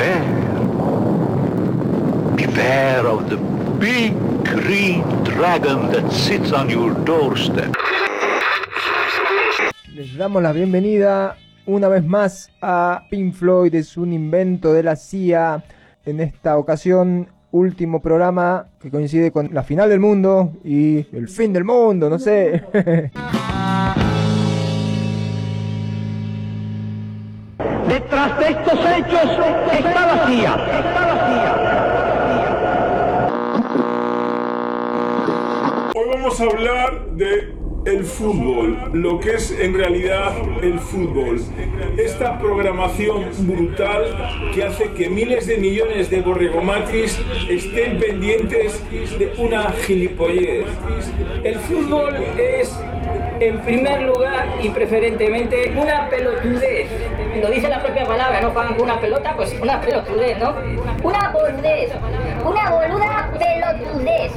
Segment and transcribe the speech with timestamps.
[0.00, 0.24] Beware.
[2.34, 3.36] Beware of the
[3.78, 7.74] big green dragon that sits on your doorstep.
[9.94, 11.36] Les damos la bienvenida
[11.66, 15.64] una vez más a Pink Floyd, es un invento de la CIA.
[16.06, 21.52] En esta ocasión, último programa que coincide con la final del mundo y el fin
[21.52, 22.64] del mundo, no sé.
[27.90, 29.28] Detrás de estos hechos
[29.72, 30.54] está la CIA.
[30.78, 31.14] Está la.
[35.96, 41.40] Hoy vamos a hablar de el fútbol, lo que es en realidad el fútbol.
[41.96, 48.80] Esta programación brutal que hace que miles de millones de borregomatis estén pendientes
[49.18, 50.66] de una gilipollez.
[51.42, 52.78] El fútbol es,
[53.40, 56.88] en primer lugar y preferentemente, una pelotudez.
[57.40, 60.54] Lo dice la propia palabra, no con una pelota, pues una pelotudez, ¿no?
[61.02, 61.90] Una boludez,
[62.44, 64.32] una boluda pelotudez.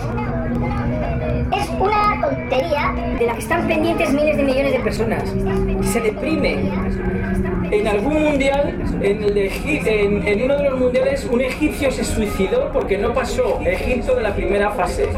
[1.51, 5.23] Es una tontería De la que están pendientes miles de millones de personas.
[5.83, 6.71] Se deprime.
[7.71, 9.51] En algún mundial, en, el de
[9.85, 14.21] en, en uno de los mundiales, un egipcio se suicidó porque no pasó Egipto de
[14.21, 15.09] la primera fase.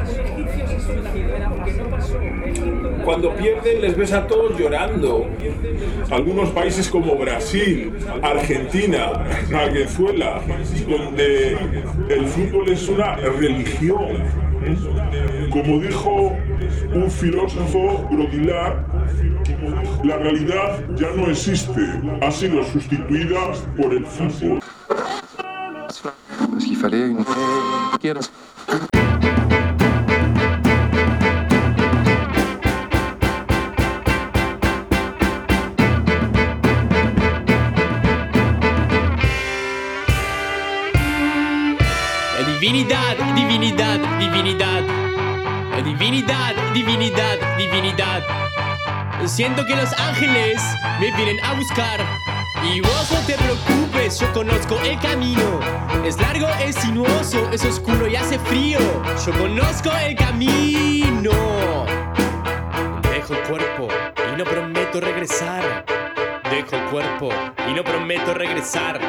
[3.06, 5.28] Cuando pierden les ves a todos llorando.
[6.09, 9.11] Algunos países como Brasil, Argentina,
[9.48, 10.42] Venezuela,
[10.89, 11.52] donde
[12.09, 14.23] el fútbol es una religión.
[15.52, 16.36] Como dijo
[16.94, 18.83] un filósofo Brodilar,
[20.03, 24.59] la realidad ya no existe, ha sido sustituida por el fútbol.
[42.66, 44.81] Divinidad, divinidad, divinidad.
[45.83, 48.23] Divinidad, divinidad, divinidad.
[49.27, 50.59] Siento que los ángeles
[50.99, 51.99] me vienen a buscar.
[52.64, 55.59] Y vos no te preocupes, yo conozco el camino.
[56.04, 58.80] Es largo, es sinuoso, es oscuro y hace frío.
[59.23, 61.86] Yo conozco el camino.
[63.04, 63.89] Dejo el cuerpo
[64.33, 65.86] y no prometo regresar.
[66.49, 67.30] Dejo el cuerpo
[67.70, 68.99] y no prometo regresar.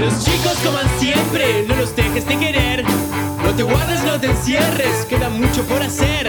[0.00, 2.84] Los chicos coman siempre, no los dejes de querer.
[3.44, 6.26] No te guardes, no te encierres, queda mucho por hacer.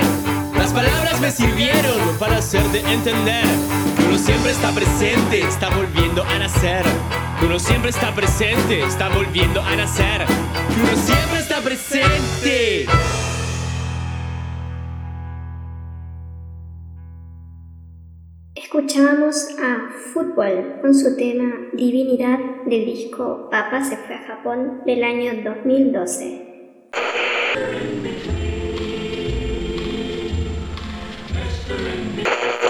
[0.58, 3.46] Las palabras me sirvieron para hacerte entender.
[3.96, 6.84] Que uno siempre está presente, está volviendo a nacer.
[7.40, 10.26] Que uno siempre está presente, está volviendo a nacer.
[10.26, 12.88] Que uno siempre está presente.
[18.54, 19.48] Escuchábamos
[20.14, 26.74] Fútbol con su tema Divinidad del disco Papá se fue a Japón del año 2012.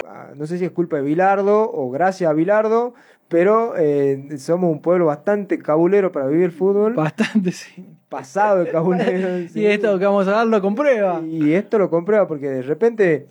[0.07, 2.93] Ah, no sé si es culpa de Bilardo o gracias a Bilardo,
[3.27, 6.93] pero eh, somos un pueblo bastante cabulero para vivir el fútbol.
[6.93, 7.87] Bastante, sí.
[8.07, 9.47] pasado de cabulero.
[9.51, 9.61] sí.
[9.61, 11.21] Y esto que vamos a dar lo comprueba.
[11.21, 13.27] Y esto lo comprueba porque de repente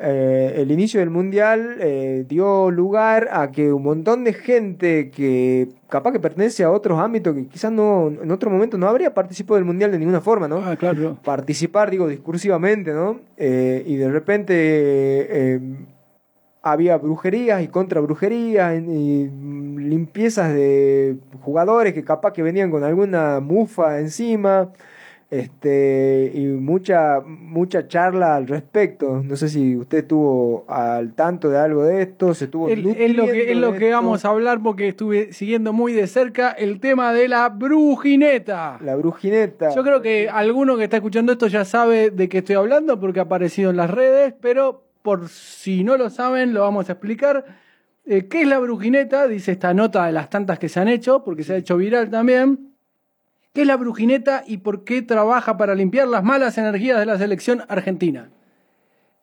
[0.00, 5.68] eh, el inicio del mundial eh, dio lugar a que un montón de gente que
[5.88, 9.54] capaz que pertenece a otros ámbitos que quizás no en otro momento no habría participado
[9.54, 10.56] del mundial de ninguna forma, ¿no?
[10.56, 11.16] Ah, claro.
[11.22, 13.20] Participar, digo, discursivamente, ¿no?
[13.36, 15.60] Eh, y de repente eh,
[16.60, 22.82] había brujerías y contra brujerías y mm, limpiezas de jugadores que capaz que venían con
[22.82, 24.72] alguna mufa encima
[25.40, 31.58] este y mucha mucha charla al respecto no sé si usted estuvo al tanto de
[31.58, 34.30] algo de esto se estuvo Es, es lo que, es lo que vamos a a
[34.30, 38.78] hablar porque estuve siguiendo muy de cerca el tema de la brujineta.
[38.80, 42.56] la brujineta Yo creo que alguno que está escuchando esto ya sabe de qué estoy
[42.56, 46.88] hablando porque ha aparecido en las redes, pero por si no lo saben, lo vamos
[46.88, 47.44] a explicar.
[48.06, 49.28] Eh, ¿Qué es la brujineta?
[49.28, 52.10] Dice esta nota de las tantas que se han hecho, porque se ha hecho viral
[52.10, 52.73] también.
[53.54, 57.16] ¿Qué es la brujineta y por qué trabaja para limpiar las malas energías de la
[57.16, 58.28] selección argentina?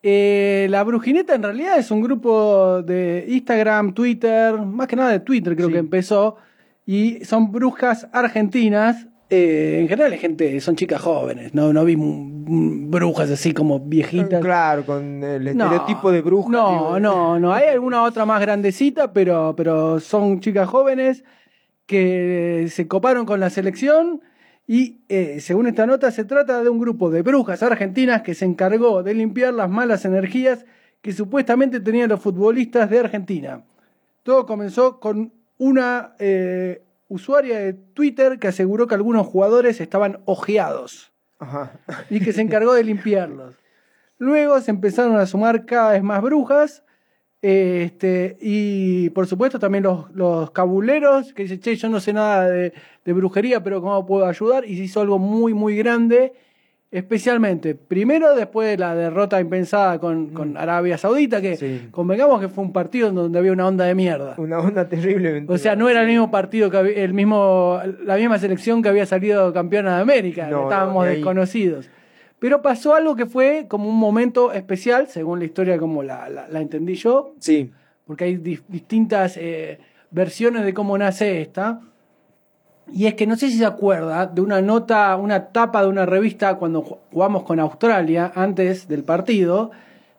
[0.03, 5.19] Eh, la brujineta en realidad es un grupo de Instagram, Twitter, más que nada de
[5.19, 5.73] Twitter creo Sí.
[5.73, 6.37] que empezó,
[6.85, 9.05] y son brujas argentinas.
[9.33, 14.41] eh, en general gente, son chicas jóvenes, no, no vi brujas así como viejitas.
[14.41, 16.99] claro con el No, estereotipo de bruja No, digo.
[16.99, 17.53] no, no.
[17.53, 21.23] Hay alguna otra más grandecita, pero, pero son chicas jóvenes
[21.91, 24.21] que se coparon con la selección
[24.65, 28.45] Y eh, según esta nota, se trata de un grupo de brujas argentinas que se
[28.45, 30.65] encargó de limpiar las malas energías
[31.01, 33.65] que supuestamente tenían los futbolistas de Argentina.
[34.23, 41.11] Todo comenzó con una eh, usuaria de Twitter que aseguró que algunos jugadores estaban ojeados
[41.39, 41.73] Ajá.
[42.09, 43.55] y que se encargó de limpiarlos.
[44.17, 46.85] Luego se empezaron a sumar cada vez más brujas.
[47.41, 52.47] Este, y por supuesto también los, los cabuleros que dicen, che, yo no sé nada
[52.49, 52.71] de,
[53.03, 54.63] de brujería, pero ¿cómo puedo ayudar?
[54.65, 56.33] Y se hizo algo muy, muy grande,
[56.91, 61.87] especialmente, primero después de la derrota impensada con, con Arabia Saudita, que Sí.
[61.89, 64.35] convengamos que fue un partido donde había una onda de mierda.
[64.37, 65.51] Una onda terriblemente.
[65.51, 68.89] O sea, no era el mismo partido que había- el mismo, la misma selección que
[68.89, 71.89] había salido campeona de América, No, estábamos no, de ahí- desconocidos.
[72.41, 76.47] Pero pasó algo que fue como un momento especial, según la historia como la, la-
[76.47, 77.69] la entendí yo, Sí.
[78.07, 79.77] porque hay di- distintas eh,
[80.09, 81.81] versiones de cómo nace esta.
[82.91, 86.07] Y es que no sé si se acuerda de una nota, una tapa de una
[86.07, 89.69] revista cuando ju- jugamos con Australia, antes del partido,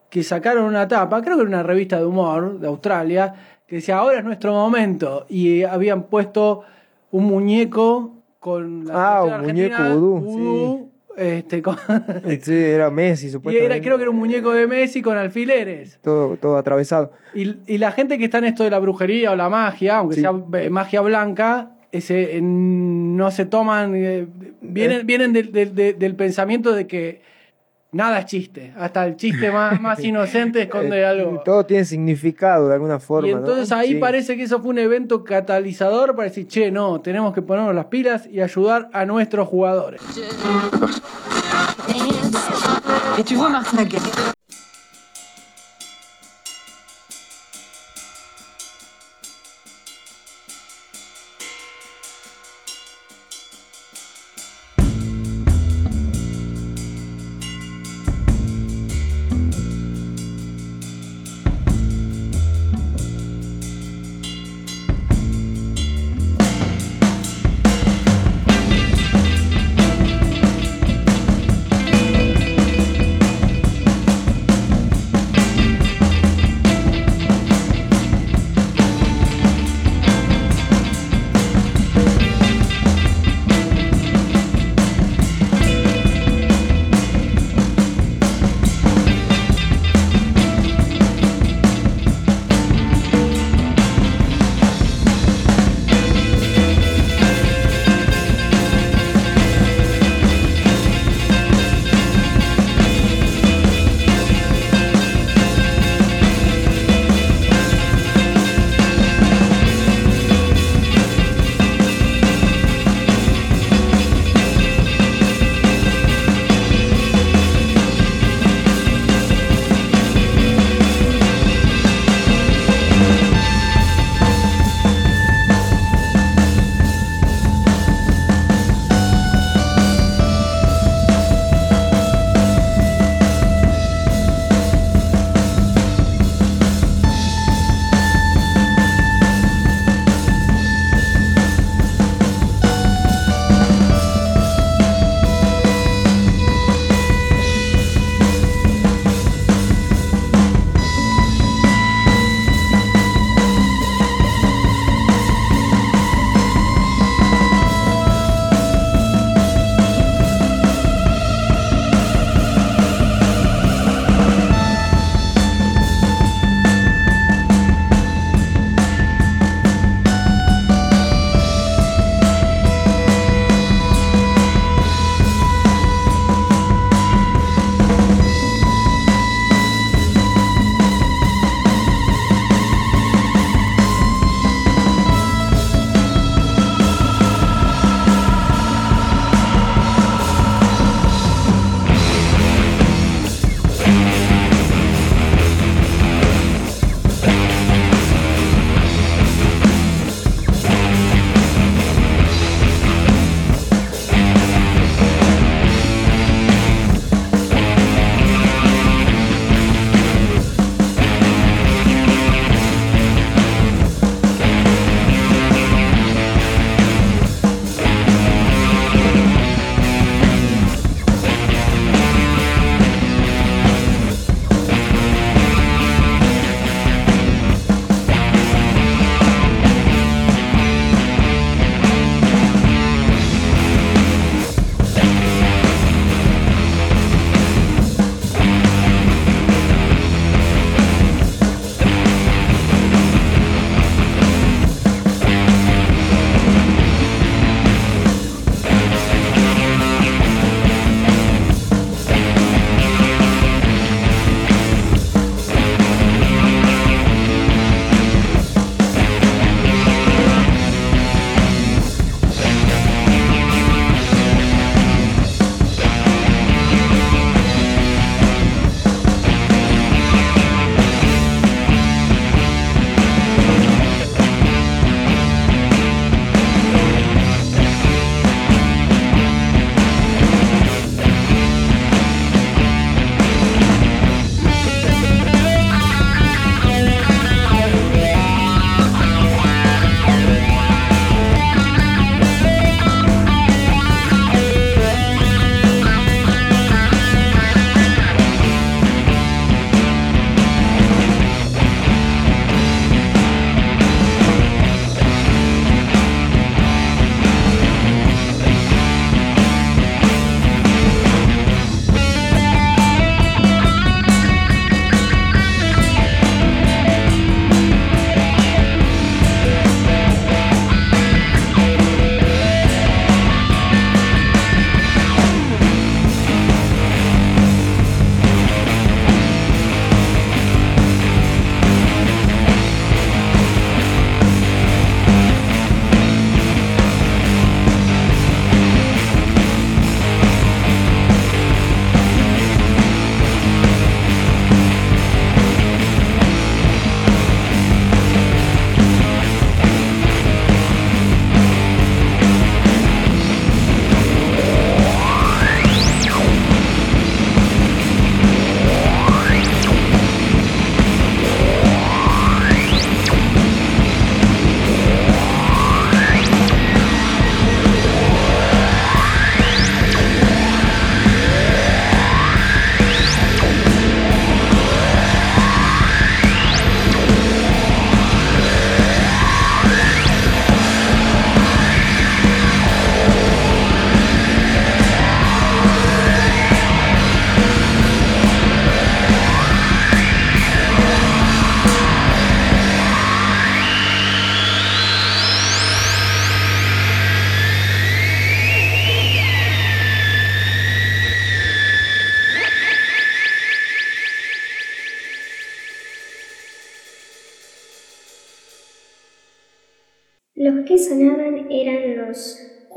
[0.08, 3.34] que sacaron una tapa, creo que era una revista de humor de Australia,
[3.66, 5.26] que decía, ahora es nuestro momento.
[5.28, 6.62] Y habían puesto
[7.10, 11.76] un muñeco con la Ah, un muñeco vudú, vudú, este, con-
[12.42, 13.74] Sí, era Messi, y supuestamente.
[13.76, 15.98] era, creo que era un muñeco de Messi con alfileres.
[16.02, 17.12] Todo, todo atravesado.
[17.34, 20.16] Y, y la gente que está en esto de la brujería o la magia, aunque
[20.16, 20.20] Sí.
[20.22, 24.26] sea eh, magia blanca, ese, eh, no se toman, eh,
[24.62, 27.20] vienen, vienen del- del pensamiento de que
[27.92, 31.42] nada es chiste, hasta el chiste más, más inocente esconde Eh, algo.
[31.44, 33.28] Todo tiene significado de alguna forma.
[33.28, 33.76] Y entonces ¿no?
[33.76, 33.94] ahí Sí.
[33.96, 37.86] parece que eso fue un evento catalizador para decir, che, no, tenemos que ponernos las
[37.86, 40.00] pilas y ayudar a nuestros jugadores.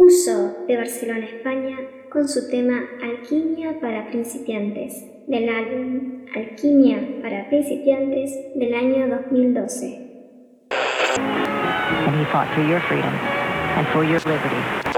[0.06, 1.80] De Barcelona, España,
[2.12, 10.02] con su tema Alquimia para principiantes, del álbum Alquimia para principiantes del año 2012.
[10.70, 13.14] And he fought for your freedom
[13.78, 14.95] and for your liberty.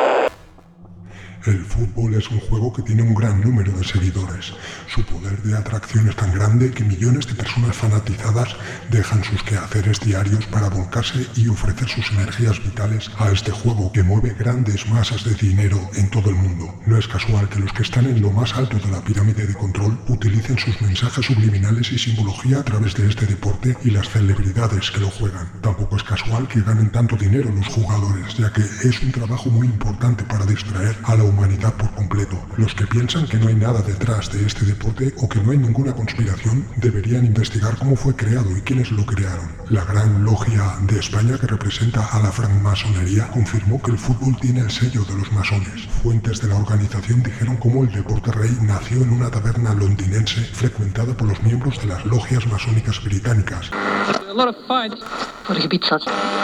[1.47, 4.51] El fútbol es un juego que tiene un gran número de seguidores.
[4.93, 8.57] Su poder de atracción es tan grande que millones de personas fanatizadas
[8.91, 14.03] dejan sus quehaceres diarios para volcarse y ofrecer sus energías vitales a este juego que
[14.03, 16.81] mueve grandes masas de dinero en todo el mundo.
[16.85, 19.53] No es casual que los que están en lo más alto de la pirámide de
[19.53, 24.91] control utilicen sus mensajes subliminales y simbología a través de este deporte y las celebridades
[24.91, 25.49] que lo juegan.
[25.61, 29.67] Tampoco es casual que ganen tanto dinero los jugadores, ya que es un trabajo muy
[29.67, 31.36] importante para distraer a la humanidad
[31.77, 32.35] por completo.
[32.57, 35.57] Los que piensan que no hay nada detrás de este deporte o que no hay
[35.57, 39.47] ninguna conspiración deberían investigar cómo fue creado y quiénes lo crearon.
[39.69, 44.61] La gran logia de España que representa a la francmasonería confirmó que el fútbol tiene
[44.61, 45.87] el sello de los masones.
[46.03, 51.13] Fuentes de la organización dijeron cómo el deporte rey nació en una taberna londinense frecuentada
[51.15, 53.71] por los miembros de las logias masónicas británicas.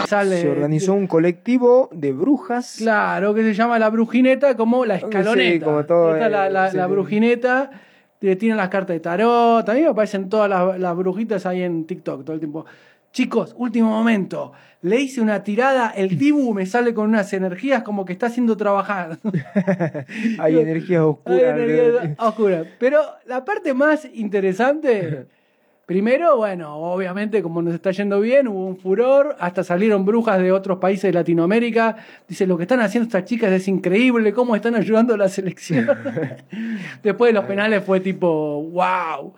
[0.08, 2.76] Sale Se organizó un colectivo de brujas.
[2.78, 5.52] Claro, que se llama la brujineta como la escaloneta.
[5.54, 7.70] Sí, como todo, Esta es la, la- sí, la brujineta,
[8.20, 9.64] le tiran las cartas de tarot.
[9.64, 12.64] También me aparecen todas las, las brujitas ahí en TikTok todo el tiempo.
[13.12, 14.52] Chicos, último momento.
[14.82, 18.56] Le hice una tirada, el Dibu me sale con unas energías como que está haciendo
[18.56, 19.18] trabajar.
[20.38, 21.58] Hay energías Hay oscuras.
[21.58, 22.64] energía oscura.
[22.78, 25.26] Pero la parte más interesante,
[25.86, 30.50] primero, bueno, obviamente como nos está yendo bien, hubo un furor, hasta salieron brujas de
[30.52, 31.96] otros países de Latinoamérica.
[32.28, 35.86] Dice, lo que están haciendo estas chicas es increíble, cómo están ayudando a la selección.
[37.02, 39.34] Después de los penales fue tipo, wow.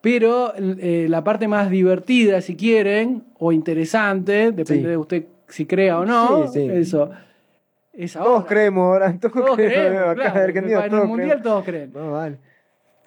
[0.00, 4.88] Pero eh, la parte más divertida, si quieren, o interesante, depende Sí.
[4.90, 6.68] de usted si crea o no, Sí, sí.
[6.70, 7.10] eso.
[7.92, 8.46] Es Todos ahora.
[8.46, 9.76] creemos ahora, todos, Todos creemos.
[9.86, 11.92] creemos, acá claro, en Argentina en el todos mundial todos creen.
[11.94, 12.36] No, vale.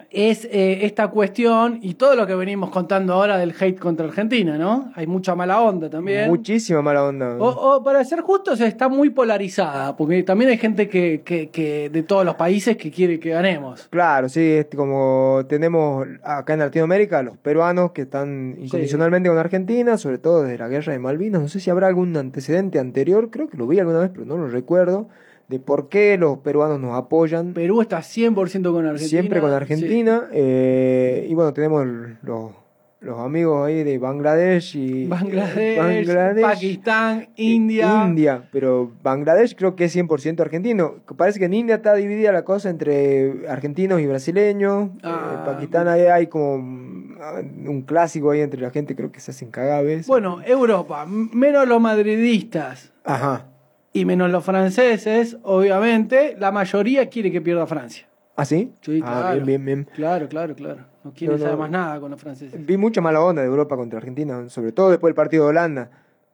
[0.10, 4.58] Es eh, esta cuestión y todo lo que venimos contando ahora del hate contra Argentina,
[4.58, 4.92] ¿no?
[4.96, 6.30] Hay mucha mala onda también.
[6.30, 7.36] Muchísima mala onda.
[7.38, 11.90] O, o, para ser justos, está muy polarizada, porque también hay gente que, que, que
[11.90, 13.88] de todos los países que quiere que ganemos.
[13.90, 19.98] Claro, sí, es como tenemos acá en Latinoamérica los peruanos que están incondicionalmente con Argentina,
[19.98, 21.42] sobre todo desde la guerra de Malvinas.
[21.42, 24.38] No sé si habrá algún antecedente anterior, creo que lo vi alguna vez, pero no
[24.38, 25.10] lo recuerdo,
[25.48, 27.54] de por qué los peruanos nos apoyan.
[27.54, 28.98] Perú está 100% con Argentina.
[28.98, 30.27] Siempre con Argentina.
[30.32, 31.86] eh, y bueno, tenemos
[32.22, 32.51] los,
[33.00, 35.08] los amigos ahí de Bangladesh y.
[35.08, 38.06] Bangladesh, Bangladesh, Pakistán, India.
[38.06, 40.96] India, pero Bangladesh creo que es 100% argentino.
[41.16, 44.89] Parece que en India está dividida la cosa entre argentinos y brasileños.
[45.04, 49.22] Ah, en Pakistán hay, hay como mm, un clásico ahí entre la gente, creo que
[49.22, 50.08] se hacen cagaves.
[50.08, 53.46] Bueno, Europa, menos los madridistas Ajá.
[54.00, 58.08] Y menos los franceses, obviamente, la mayoría quiere que pierda Francia.
[58.36, 58.72] ¿Ah, sí?
[58.82, 59.34] Sí, Ah, claro.
[59.34, 59.88] bien, bien, bien.
[59.96, 60.82] Claro, claro, claro.
[61.04, 61.44] No quiere No, no.
[61.44, 62.63] saber más nada con los franceses.
[62.66, 65.89] Vi mucha mala onda de Europa contra Argentina, sobre todo después del partido de Holanda.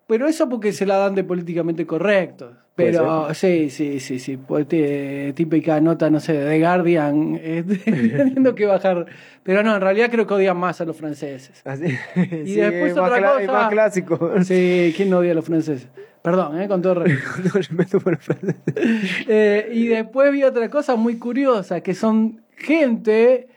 [0.08, 2.56] Pero eso porque se la dan de políticamente correctos.
[2.76, 4.36] Puede Pero sí, sí, sí, sí.
[4.36, 4.68] Pues,
[5.36, 9.06] típica nota, no sé, de Guardian, eh, teniendo que bajar.
[9.44, 11.62] Pero no, en realidad creo que odian más a los franceses.
[11.66, 11.86] Así.
[12.16, 13.52] Y Sí, después es más otra es cosa.
[13.60, 14.32] más clásico.
[14.44, 15.88] Sí, ¿quién no odia a los franceses?
[16.24, 16.70] Perdón, ¿eh?
[16.70, 18.00] con todo respeto.
[19.28, 23.50] Eh, y después vi otra cosa muy curiosa, que son gente,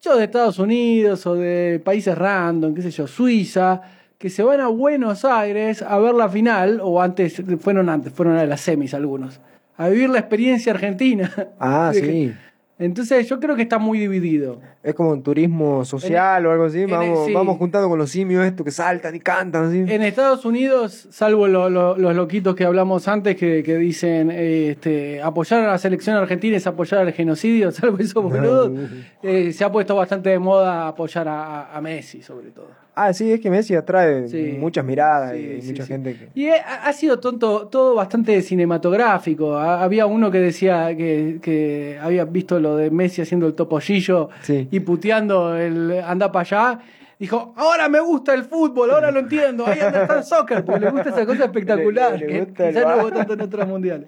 [0.00, 3.82] yo de Estados Unidos o de países random, qué sé yo, Suiza,
[4.18, 8.36] que se van a Buenos Aires a ver la final, o antes, fueron antes, fueron
[8.36, 9.40] a las semis algunos,
[9.76, 11.32] a vivir la experiencia argentina.
[11.58, 12.32] Ah, sí.
[12.78, 14.60] Entonces yo creo que está muy dividido.
[14.82, 16.84] Es como un turismo social o algo así.
[16.84, 17.32] Vamos, sí.
[17.32, 19.78] vamos juntando con los simios estos que saltan y cantan así.
[19.78, 24.72] En Estados Unidos, salvo lo- lo- los loquitos que hablamos antes que, que dicen eh,
[24.72, 28.70] este, apoyar a la selección argentina es apoyar al genocidio, salvo esos boludos,
[29.22, 32.68] eh, se ha puesto bastante de moda apoyar a- a Messi, sobre todo.
[32.98, 34.56] Ah, sí, es que Messi atrae Sí.
[34.58, 35.88] muchas miradas Sí, y sí, mucha sí.
[35.92, 36.28] gente que...
[36.34, 39.54] Y eh, ha ha sido tonto, todo bastante cinematográfico.
[39.58, 44.30] Ha- Había uno que decía que, que había visto lo de Messi haciendo el topollillo
[44.40, 44.66] Sí.
[44.70, 46.40] y puteando el anda para
[46.72, 46.80] allá.
[47.18, 50.80] Dijo, ahora me gusta el fútbol, ahora lo entiendo, ahí anda está el soccer, porque
[50.80, 54.06] le gusta esa cosa espectacular, Le- le que quizás no hubo tanto en otros mundiales.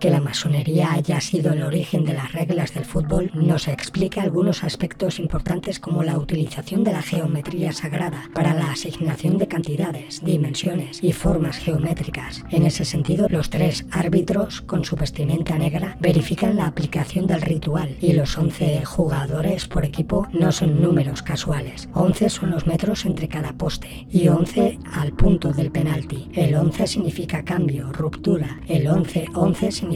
[0.00, 4.64] Que la masonería haya sido el origen de las reglas del fútbol nos explica algunos
[4.64, 11.04] aspectos importantes como la utilización de la geometría sagrada para la asignación de cantidades, dimensiones
[11.04, 12.42] y formas geométricas.
[12.48, 17.94] En ese sentido, los tres árbitros con su vestimenta negra verifican la aplicación del ritual
[18.00, 21.90] y los 11 jugadores por equipo no son números casuales.
[21.92, 26.30] 11 son los metros entre cada poste y 11 al punto del penalti.
[26.32, 28.60] El 11 significa cambio, ruptura.
[28.66, 29.89] El 11-11 significa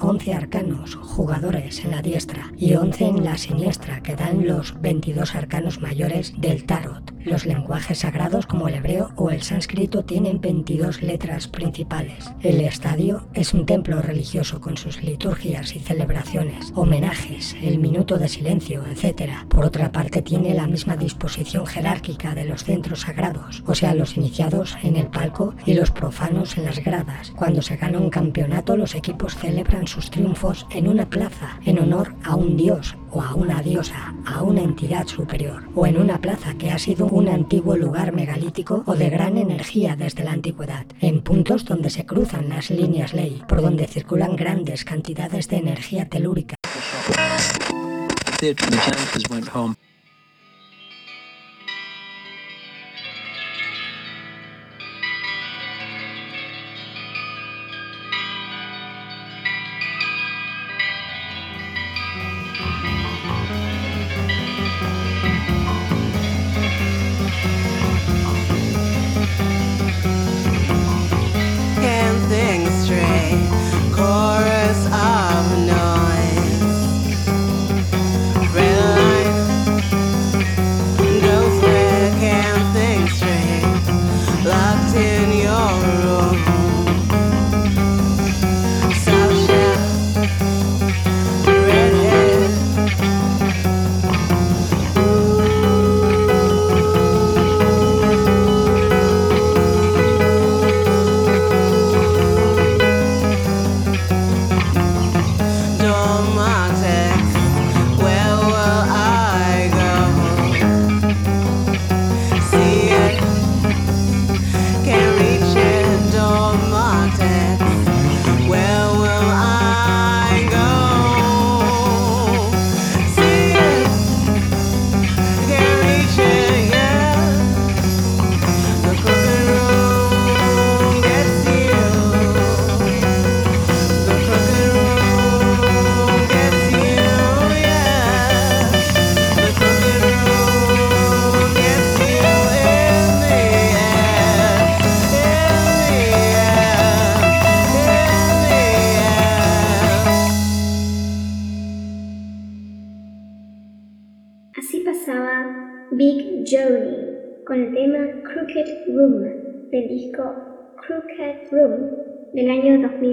[0.00, 5.34] 11 arcanos, jugadores en la diestra y 11 en la siniestra que dan los 22
[5.34, 7.14] arcanos mayores del tarot.
[7.24, 12.30] Los lenguajes sagrados como el hebreo o el sánscrito tienen 22 letras principales.
[12.40, 18.28] El estadio es un templo religioso con sus liturgias y celebraciones, homenajes, el minuto de
[18.28, 19.32] silencio, etc.
[19.48, 24.16] Por otra parte tiene la misma disposición jerárquica de los centros sagrados, o sea, los
[24.16, 27.32] iniciados en el palco y los profanos en las gradas.
[27.36, 32.14] Cuando se gana un campeonato, los equipos celebran sus triunfos en una plaza, en honor
[32.24, 36.54] a un dios o a una diosa, a una entidad superior, o en una plaza
[36.54, 41.22] que ha sido un antiguo lugar megalítico o de gran energía desde la antigüedad, en
[41.22, 46.56] puntos donde se cruzan las líneas ley, por donde circulan grandes cantidades de energía telúrica.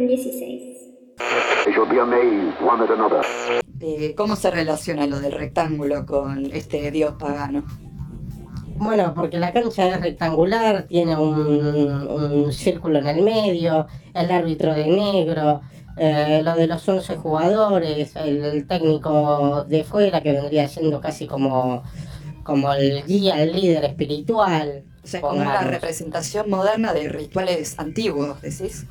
[0.08, 0.76] 16.
[3.80, 7.64] Eh, ¿Cómo se relaciona lo del rectángulo con este dios pagano?
[8.78, 14.88] Bueno, porque la cancha es rectangular, tiene un, círculo en el medio, el árbitro de
[14.88, 15.62] negro,
[15.98, 21.84] eh, lo de los 11 jugadores, el, técnico de fuera que vendría siendo casi como,
[22.44, 24.84] como el guía, el líder espiritual.
[25.04, 28.86] O sea, como la representación moderna de rituales antiguos, decís.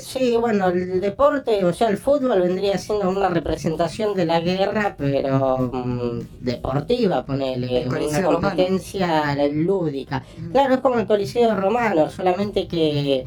[0.00, 4.94] Sí, bueno, el deporte, o sea, el fútbol vendría siendo una representación de la guerra,
[4.98, 8.40] pero mm, deportiva, ponele, El una romano.
[8.40, 10.22] competencia lúdica.
[10.52, 13.24] Claro, es como el Coliseo romano, solamente que,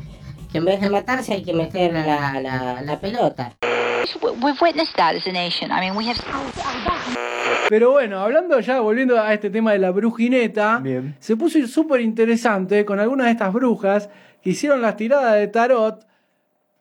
[0.52, 3.54] que en vez de matarse hay que meter la, la, la pelota.
[4.22, 5.72] We've witnessed that as a nation.
[5.72, 6.18] I mean, we have.
[7.70, 10.84] Pero bueno, hablando ya, volviendo a este tema de la brujineta,
[11.20, 14.10] se puso súper interesante con algunas de estas brujas
[14.44, 16.06] que hicieron las tiradas de tarot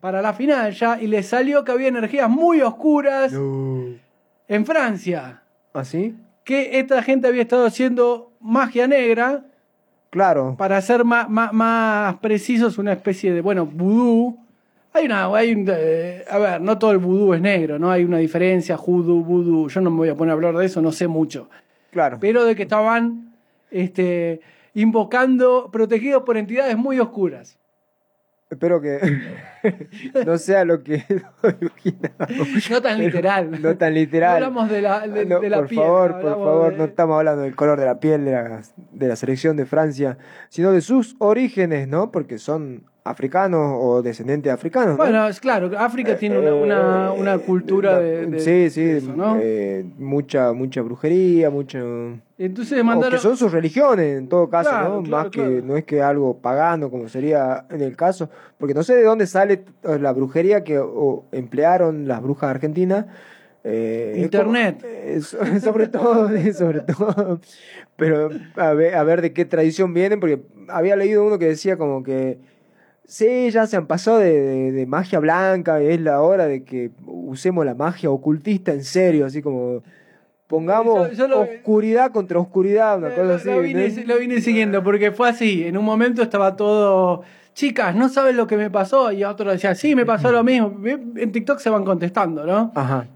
[0.01, 5.43] para la final ya y les salió que había energías muy oscuras en Francia.
[5.73, 6.17] ¿Ah, sí?
[6.43, 9.45] Que esta gente había estado haciendo magia negra.
[10.11, 10.57] Claro.
[10.59, 14.37] Para ser más, más, más precisos, una especie de, bueno, vudú.
[14.93, 17.91] Hay una, hay un, eh, a ver, no todo el vudú es negro, ¿no?
[17.91, 19.69] Hay una diferencia, judú, vudú.
[19.69, 21.49] Yo no me voy a poner a hablar de eso, no sé mucho.
[21.93, 22.19] Claro.
[22.21, 23.33] Pero de que estaban
[23.71, 24.41] este,
[24.75, 27.59] invocando, protegidos por entidades muy oscuras.
[28.51, 28.99] Espero que
[30.27, 31.03] no sea lo que
[32.71, 33.63] No tan literal.
[33.63, 34.31] No tan literal.
[34.41, 35.81] No hablamos de la, de, No, de la por piel.
[35.81, 39.09] favor, por favor, de- no estamos hablando del color de la piel de la, de
[39.09, 40.19] la selección de Francia,
[40.51, 42.11] sino de sus orígenes, ¿no?
[42.13, 44.91] Porque son africanos o descendientes de africanos.
[44.91, 44.97] ¿no?
[44.97, 49.17] Bueno, es claro, África tiene una, una, una cultura de, de- sí, sí, de eso,
[49.17, 49.39] ¿no?
[49.41, 51.79] eh, mucha, mucha brujería, mucho...
[52.39, 53.11] Entonces o mandaron...
[53.13, 55.03] que son sus religiones en todo caso, Claro, ¿no?
[55.03, 58.83] claro, Más que no es que algo pagano como sería en el caso, porque no
[58.85, 63.07] sé de dónde sale eh, la brujería que o, emplearon las brujas argentinas.
[63.65, 64.79] eh, es Internet.
[64.81, 65.21] como- eh,
[65.61, 67.41] sobre todo, sobre todo.
[67.97, 71.77] Pero a ver, a ver de qué tradición vienen, porque había leído uno que decía
[71.77, 72.39] como que
[73.13, 76.91] Sí, ya se han pasado de, de- de magia blanca, es la hora de que
[77.07, 79.83] usemos la magia ocultista en serio, así como
[80.47, 83.51] pongamos Yo- yo lo- oscuridad contra oscuridad, una cosa así.
[83.51, 84.15] lo, vine, ¿no?
[84.15, 85.63] lo vine siguiendo porque fue así.
[85.67, 87.23] En un momento estaba todo.
[87.53, 89.13] Chicas, no saben lo que me pasó.
[89.13, 90.75] Y otro decía, sí, me pasó lo mismo.
[91.17, 92.73] En TikTok se van contestando, ¿no?
[92.75, 93.07] Ajá.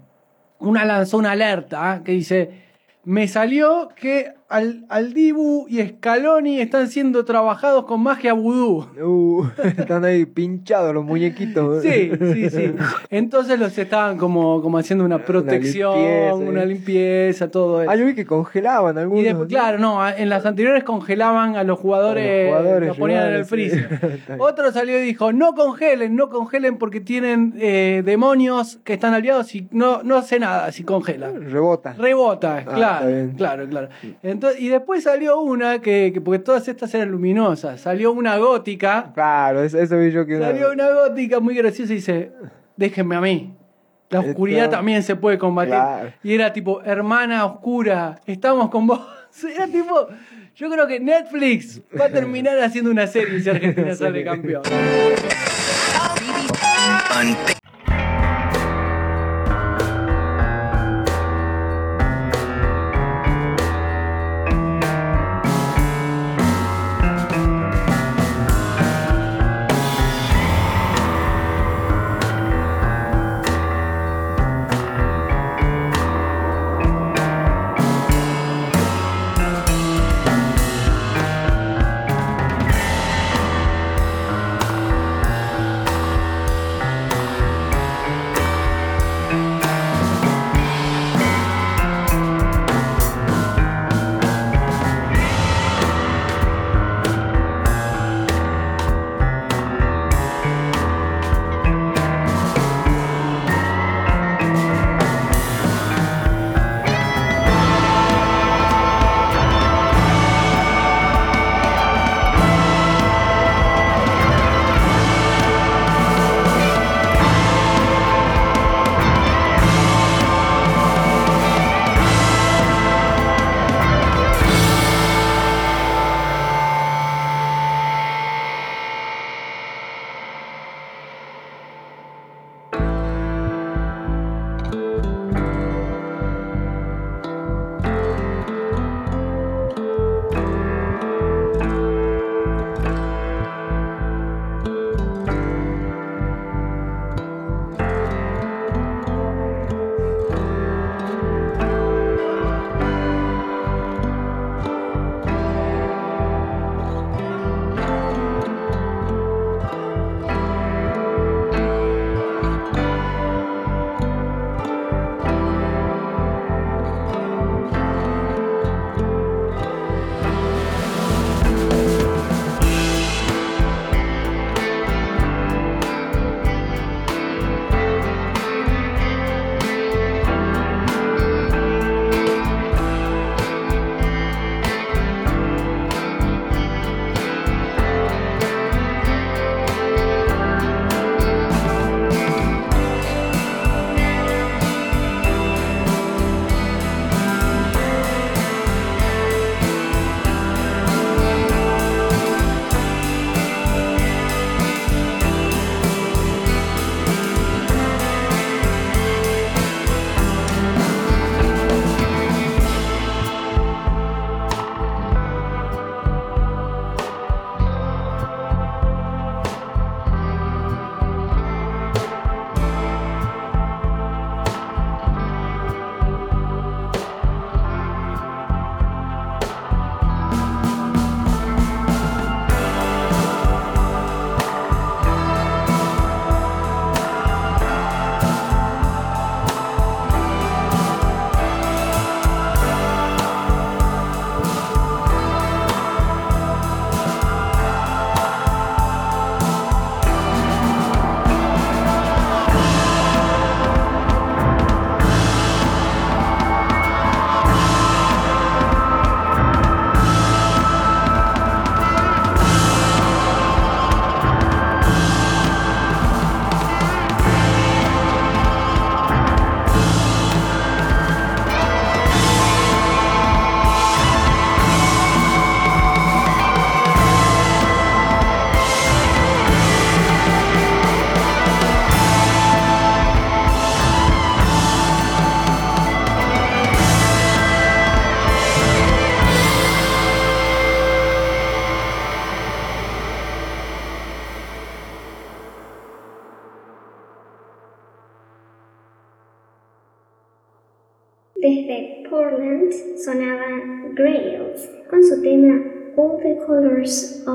[0.59, 2.01] Una lanzó una alerta ¿eh?
[2.03, 2.51] que dice:
[3.03, 8.87] Me salió que al, al Dibu y Scaloni están siendo trabajados con magia vudú.
[9.01, 9.45] Uh,
[9.77, 11.83] están ahí pinchados los muñequitos.
[11.83, 12.73] Sí, sí, sí.
[13.09, 16.67] Entonces los estaban como, como haciendo una protección, limpieza, una ¿eh?
[16.67, 17.91] limpieza, todo eso.
[17.91, 19.25] Ah, yo vi que congelaban algunos.
[19.25, 23.27] Y claro, no, en las anteriores congelaban a los jugadores, A los jugadores, los ponían
[23.27, 23.49] en el sí.
[23.49, 24.19] freezer.
[24.39, 29.53] Otro salió y dijo, no congelen, no congelen porque tienen eh, demonios que están aliados
[29.55, 31.49] y no, no hace nada si congelan.
[31.51, 31.93] Rebota.
[31.93, 33.89] Rebota, Ah, claro, claro, claro.
[34.23, 39.11] Entonces, y después salió una que, que- porque todas estas eran luminosas, salió una gótica,
[39.13, 42.31] Claro, eso, eso vi yo que salió una gótica muy graciosa y dice,
[42.75, 43.53] déjenme a mí.
[44.09, 45.73] La oscuridad Esto- también se puede combatir.
[45.73, 46.13] Claro.
[46.23, 49.01] Y era tipo, hermana oscura, estamos con vos.
[49.53, 50.07] Era tipo,
[50.55, 54.63] yo creo que Netflix va a terminar haciendo una serie si Argentina sale campeón.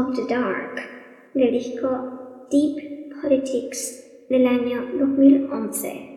[0.03, 0.81] Of the Dark
[1.35, 6.09] del disco Deep Politics del año 2011.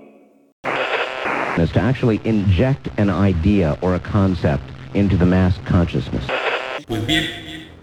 [1.58, 6.26] is to actually inject an idea or a concept into the mass consciousness.
[6.88, 7.26] Pues bien,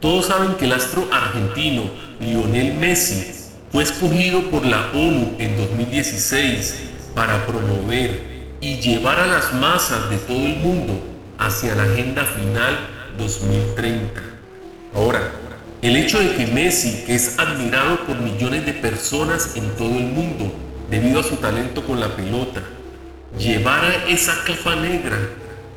[0.01, 1.85] todos saben que el astro argentino
[2.21, 8.21] Lionel Messi fue escogido por la ONU en 2016 para promover
[8.61, 10.95] y llevar a las masas de todo el mundo
[11.39, 12.77] hacia la agenda final
[13.17, 14.21] 2030.
[14.95, 15.33] Ahora,
[15.83, 20.07] el hecho de que Messi, que es admirado por millones de personas en todo el
[20.07, 20.55] mundo
[20.89, 22.63] debido a su talento con la pelota,
[23.37, 25.19] llevara esa capa negra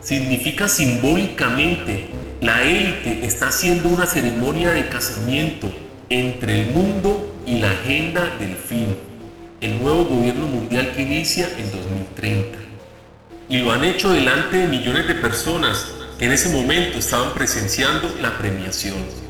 [0.01, 5.73] significa simbólicamente la élite está haciendo una ceremonia de casamiento
[6.09, 8.95] entre el mundo y la agenda del fin,
[9.59, 12.59] el nuevo gobierno mundial que inicia en 2030.
[13.49, 15.87] Y lo han hecho delante de millones de personas
[16.19, 19.24] que en ese momento estaban presenciando la premiación.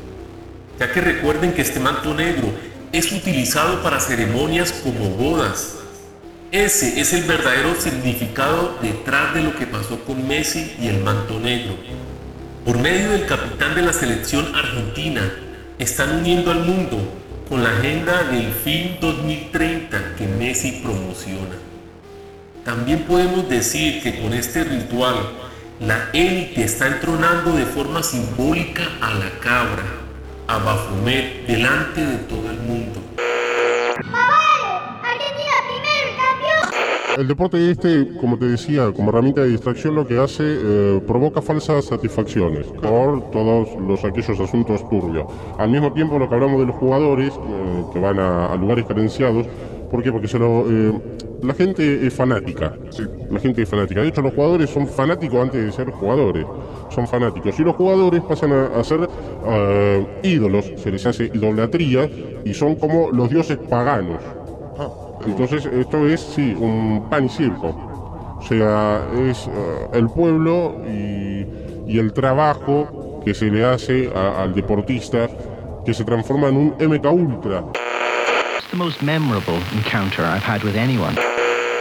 [0.78, 2.52] Ya que recuerden que este manto negro
[2.92, 5.76] es utilizado para ceremonias como bodas,
[6.52, 11.40] ese es el verdadero significado detrás de lo que pasó con Messi y el manto
[11.40, 11.76] negro.
[12.64, 15.22] Por medio del capitán de la selección argentina,
[15.78, 16.98] están uniendo al mundo
[17.48, 21.56] con la agenda del fin 2030 que Messi promociona.
[22.64, 25.16] También podemos decir que con este ritual,
[25.80, 29.84] la élite está entronando de forma simbólica a la cabra,
[30.48, 33.00] a Baphomet, delante de todo el mundo.
[37.16, 41.40] El deporte este, como te decía, como herramienta de distracción lo que hace, eh, provoca
[41.40, 45.24] falsas satisfacciones por todos los aquellos asuntos turbios.
[45.58, 48.84] Al mismo tiempo lo que hablamos de los jugadores eh, que van a, a lugares
[48.84, 49.46] carenciados,
[49.90, 50.12] ¿por qué?
[50.12, 50.92] Porque se lo, eh,
[51.42, 52.76] la gente es fanática,
[53.30, 54.00] la gente es fanática.
[54.02, 56.46] De hecho los jugadores son fanáticos antes de ser jugadores,
[56.90, 57.58] son fanáticos.
[57.58, 59.08] Y los jugadores pasan a, a ser
[59.46, 62.08] eh, ídolos, se les hace idolatría
[62.44, 64.20] y son como los dioses paganos.
[65.26, 67.68] Entonces esto es, sí, un pan y circo.
[68.38, 69.50] O sea, es eh,
[69.94, 71.46] el pueblo y,
[71.86, 75.28] y el trabajo que se le hace a- al deportista
[75.84, 77.64] que se transforma en un MK Ultra.
[78.70, 81.14] The most memorable encounter I've had with anyone.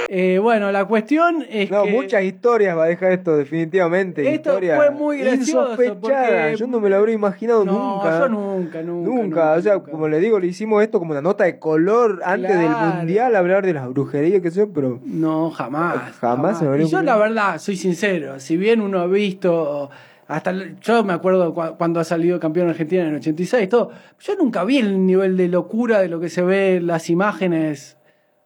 [0.08, 4.22] Eh, bueno, la cuestión es No, que muchas historias va a dejar esto, definitivamente.
[4.22, 8.20] Esto Historias fue muy gracioso, porque- Yo no me lo habría imaginado No, nunca.
[8.20, 9.10] yo nunca, nunca.
[9.10, 12.56] Nunca, o sea, como le digo, le hicimos esto como una nota de color antes
[12.58, 15.00] del mundial, hablar de las brujerías, que sé yo, pero.
[15.04, 16.14] No, jamás.
[16.22, 19.90] Jamás se me habría Y yo la verdad, soy sincero, si bien uno ha visto,
[20.28, 24.36] hasta yo me acuerdo cua- cuando ha salido campeón Argentina en el 86, todo, yo
[24.36, 27.98] nunca vi el nivel de locura de lo que se ve en las imágenes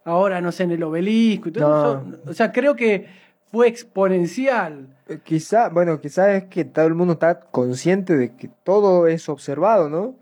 [0.06, 1.70] ahora, no sé, en el obelisco y todo
[2.04, 2.12] No.
[2.12, 2.30] eso.
[2.30, 3.08] O sea, creo que
[3.52, 4.88] fue exponencial.
[5.08, 9.30] Eh, Quizá, bueno, quizá es que todo el mundo está consciente de que todo es
[9.30, 10.16] observado, ¿no?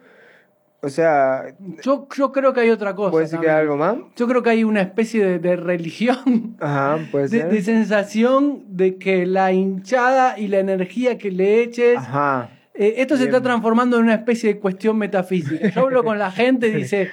[0.81, 1.45] O sea,
[1.81, 3.11] Yo, yo creo que hay otra cosa.
[3.11, 3.95] ¿puede ser que hay algo más?
[4.15, 7.49] Yo creo que hay una especie de, de religión Ajá, puede de, ser.
[7.51, 11.97] de sensación de que la hinchada y la energía que le eches.
[11.97, 12.49] Ajá.
[12.75, 13.35] eh, esto se Bien.
[13.35, 15.69] está transformando en una especie de cuestión metafísica.
[15.69, 17.09] Yo hablo con la gente y dice.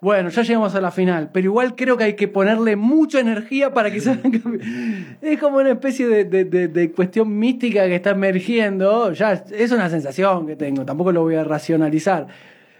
[0.00, 3.72] Bueno, ya llegamos a la final, pero igual creo que hay que ponerle mucha energía
[3.72, 4.32] para que salgan.
[5.22, 9.12] Es como una especie de, de- de- de cuestión mística que está emergiendo.
[9.12, 12.26] Ya es una sensación que tengo, tampoco lo voy a racionalizar.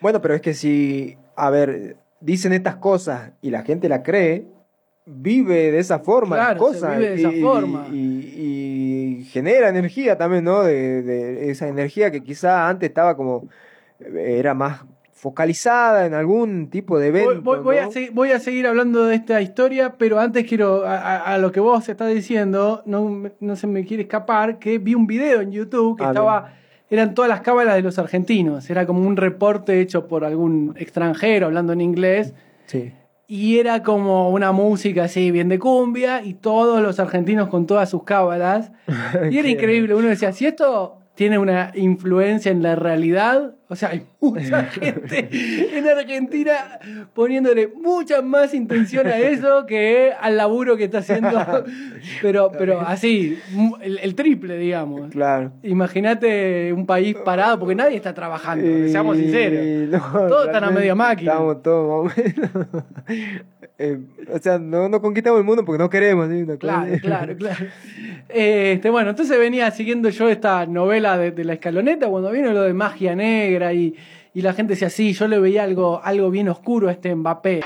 [0.04, 4.44] Bueno, pero es que si, a ver, dicen estas cosas y la gente la cree,
[5.06, 6.98] vive de esa forma las Claro, cosas.
[6.98, 7.86] vive de esa y, forma.
[7.90, 7.96] Y,
[8.36, 10.62] y genera energía también, ¿no?
[10.62, 13.48] De, de esa energía que quizá antes estaba como,
[13.98, 17.40] eh, era más focalizada en algún tipo de evento.
[17.40, 20.98] voy- voy a seguir, voy a seguir hablando de esta historia, pero antes quiero, a,
[20.98, 24.94] a- a lo que vos estás diciendo, no, no se me quiere escapar, que vi
[24.94, 26.52] un video en YouTube que Ah, estaba,
[26.90, 31.46] eran todas las cábalas de los argentinos, era como un reporte hecho por algún extranjero
[31.46, 32.34] hablando en inglés,
[32.66, 32.92] Sí.
[33.26, 37.88] y era como una música así, bien de cumbia, y todos los argentinos con todas
[37.90, 38.70] sus cábalas,
[39.30, 43.90] y era increíble, uno decía, si esto tiene una influencia en la realidad, o sea,
[43.90, 45.28] hay mucha gente
[45.72, 46.52] en Argentina
[47.14, 51.30] poniéndole mucha más intención a eso que al laburo que está haciendo,
[52.22, 53.38] pero, pero así,
[53.80, 55.10] el, el triple, digamos.
[55.10, 55.52] Claro.
[55.62, 59.88] Imagínate un país parado, porque nadie está trabajando, seamos sinceros.
[59.88, 61.32] No, Todos están a media máquina.
[61.32, 62.84] Estamos todos más o menos.
[63.76, 63.98] Eh,
[64.32, 66.28] o sea, no, no conquistamos el mundo porque no queremos.
[66.28, 67.66] cosa Claro, claro, claro.
[68.28, 72.62] Este, bueno, entonces venía siguiendo yo esta novela de, de la escaloneta cuando vino lo
[72.62, 73.96] de magia negra y,
[74.34, 77.60] y la gente decía, sí, yo le veía algo, algo bien oscuro a este Mbappé.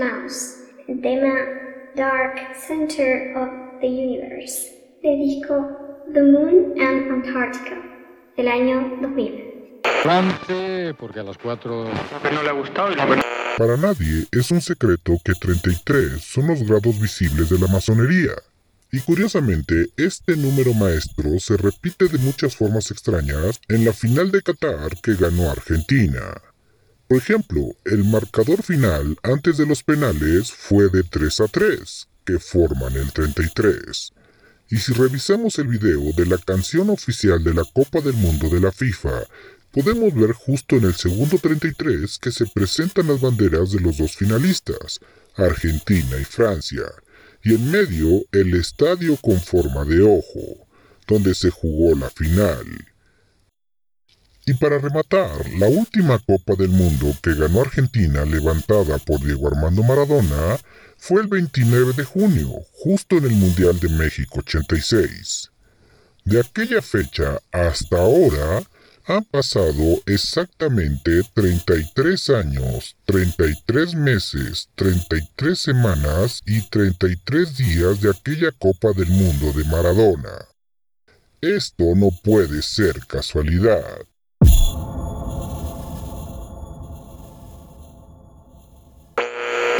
[0.00, 0.56] Mouse,
[0.88, 1.28] el tema
[1.94, 3.50] Dark Center of
[3.82, 4.72] the Universe,
[5.02, 5.54] del disco
[6.14, 7.76] The Moon and Antarctica,
[8.34, 9.82] del año 2000.
[10.02, 11.84] France, porque a las 4
[12.32, 12.96] no le ha gustado y
[13.58, 18.32] Para nadie es un secreto que 33 son los grados visibles de la masonería.
[18.90, 24.40] Y curiosamente, este número maestro se repite de muchas formas extrañas en la final de
[24.40, 26.40] Qatar que ganó Argentina.
[27.10, 32.38] Por ejemplo, el marcador final antes de los penales fue de 3 a 3, que
[32.38, 34.12] forman el 33.
[34.68, 38.60] Y si revisamos el video de la canción oficial de la Copa del Mundo de
[38.60, 39.24] la FIFA,
[39.72, 44.14] podemos ver justo en el segundo 33 que se presentan las banderas de los dos
[44.14, 45.00] finalistas,
[45.34, 46.84] Argentina y Francia,
[47.42, 50.64] y en medio el estadio con forma de ojo,
[51.08, 52.89] donde se jugó la final.
[54.50, 59.84] Y para rematar, la última Copa del Mundo que ganó Argentina levantada por Diego Armando
[59.84, 60.58] Maradona
[60.96, 65.52] fue el 29 de junio, justo en el Mundial de México 86.
[66.24, 68.64] De aquella fecha hasta ahora
[69.04, 78.90] han pasado exactamente 33 años, 33 meses, 33 semanas y 33 días de aquella Copa
[78.96, 80.48] del Mundo de Maradona.
[81.40, 84.00] Esto no puede ser casualidad.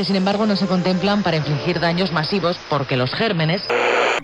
[0.00, 3.60] Que sin embargo no se contemplan para infligir daños masivos porque los gérmenes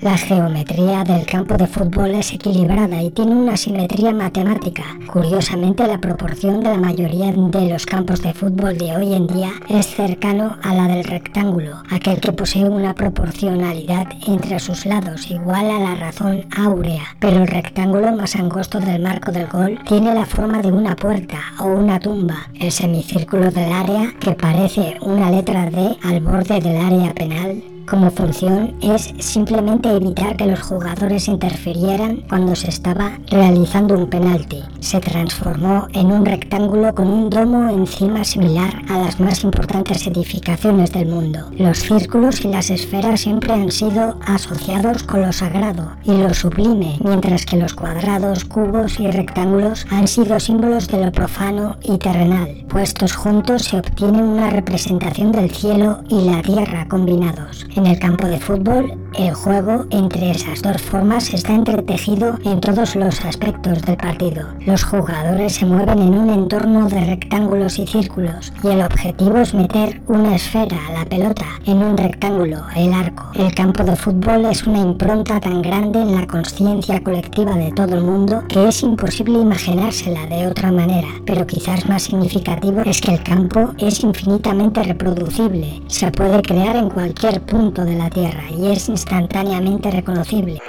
[0.00, 4.84] La geometría del campo de fútbol es equilibrada y tiene una simetría matemática.
[5.10, 9.52] Curiosamente, la proporción de la mayoría de los campos de fútbol de hoy en día
[9.68, 15.70] es cercano a la del rectángulo, aquel que posee una proporcionalidad entre sus lados igual
[15.70, 17.02] a la razón áurea.
[17.18, 21.38] Pero el rectángulo más angosto del marco del gol tiene la forma de una puerta
[21.58, 22.48] o una tumba.
[22.54, 28.10] El semicírculo del área, que parece una letra D al borde del área penal, como
[28.10, 34.62] función es simplemente evitar que los jugadores interfirieran cuando se estaba realizando un penalti.
[34.80, 40.92] Se transformó en un rectángulo con un domo encima similar a las más importantes edificaciones
[40.92, 41.50] del mundo.
[41.56, 46.98] Los círculos y las esferas siempre han sido asociados con lo sagrado y lo sublime,
[47.02, 52.64] mientras que los cuadrados, cubos y rectángulos han sido símbolos de lo profano y terrenal.
[52.68, 57.66] Puestos juntos se obtiene una representación del cielo y la tierra combinados.
[57.76, 62.96] En el campo de fútbol, el juego entre esas dos formas está entretejido en todos
[62.96, 64.46] los aspectos del partido.
[64.64, 69.52] Los jugadores se mueven en un entorno de rectángulos y círculos y el objetivo es
[69.52, 73.30] meter una esfera, la pelota, en un rectángulo, el arco.
[73.34, 77.94] El campo de fútbol es una impronta tan grande en la conciencia colectiva de todo
[77.94, 83.12] el mundo que es imposible imaginársela de otra manera, pero quizás más significativo es que
[83.12, 88.70] el campo es infinitamente reproducible, se puede crear en cualquier punto de la Tierra y
[88.70, 90.60] es instantáneamente reconocible.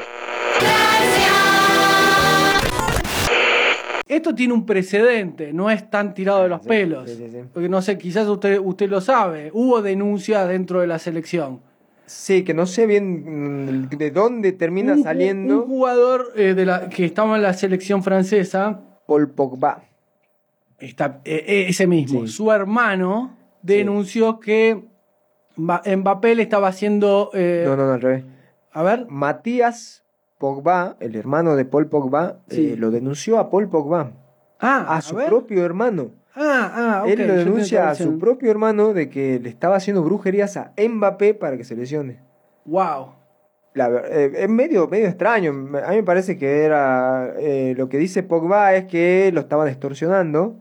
[4.07, 7.09] Esto tiene un precedente, no es tan tirado de los pelos.
[7.53, 9.51] Porque no sé, quizás usted, usted lo sabe.
[9.53, 11.59] Hubo denuncias dentro de la selección.
[12.05, 16.87] Sí, que no sé bien de dónde termina Un saliendo Un jugador eh, de la,
[16.89, 18.79] que estaba en la selección francesa.
[19.05, 19.83] Paul Pogba.
[20.79, 22.25] Está, eh, ese mismo.
[22.27, 24.83] Su hermano denunció que Mba-
[25.57, 27.31] Mbappé le estaba haciendo.
[27.33, 28.23] eh, No, no, no, al revés.
[28.71, 29.05] A ver.
[29.09, 30.03] Matías
[30.37, 32.71] Pogba, el hermano de Paul Pogba, Sí.
[32.73, 34.11] eh, lo denunció a Paul Pogba.
[34.59, 36.11] Ah, a su propio hermano.
[36.35, 40.03] Ah, ah, ok, Él lo denuncia a su propio hermano de que le estaba haciendo
[40.03, 42.19] brujerías a Mbappé para que se lesione.
[42.65, 43.13] Wow.
[43.73, 45.51] La eh, es medio, medio extraño.
[45.51, 47.33] A mí me parece que era.
[47.39, 50.55] eh, lo que dice Pogba es que lo estaban extorsionando.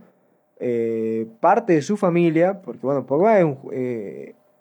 [0.59, 3.59] eh, parte de su familia, porque bueno, Pogba es, un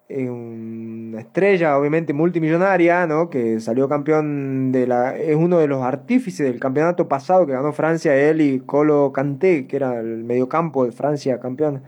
[0.10, 3.30] una estrella, obviamente multimillonaria, ¿no?
[3.30, 5.18] Que salió campeón de la.
[5.18, 9.68] Es uno de los artífices del campeonato pasado que ganó Francia, él y Colo Kanté,
[9.68, 11.84] que era el mediocampo de Francia campeón.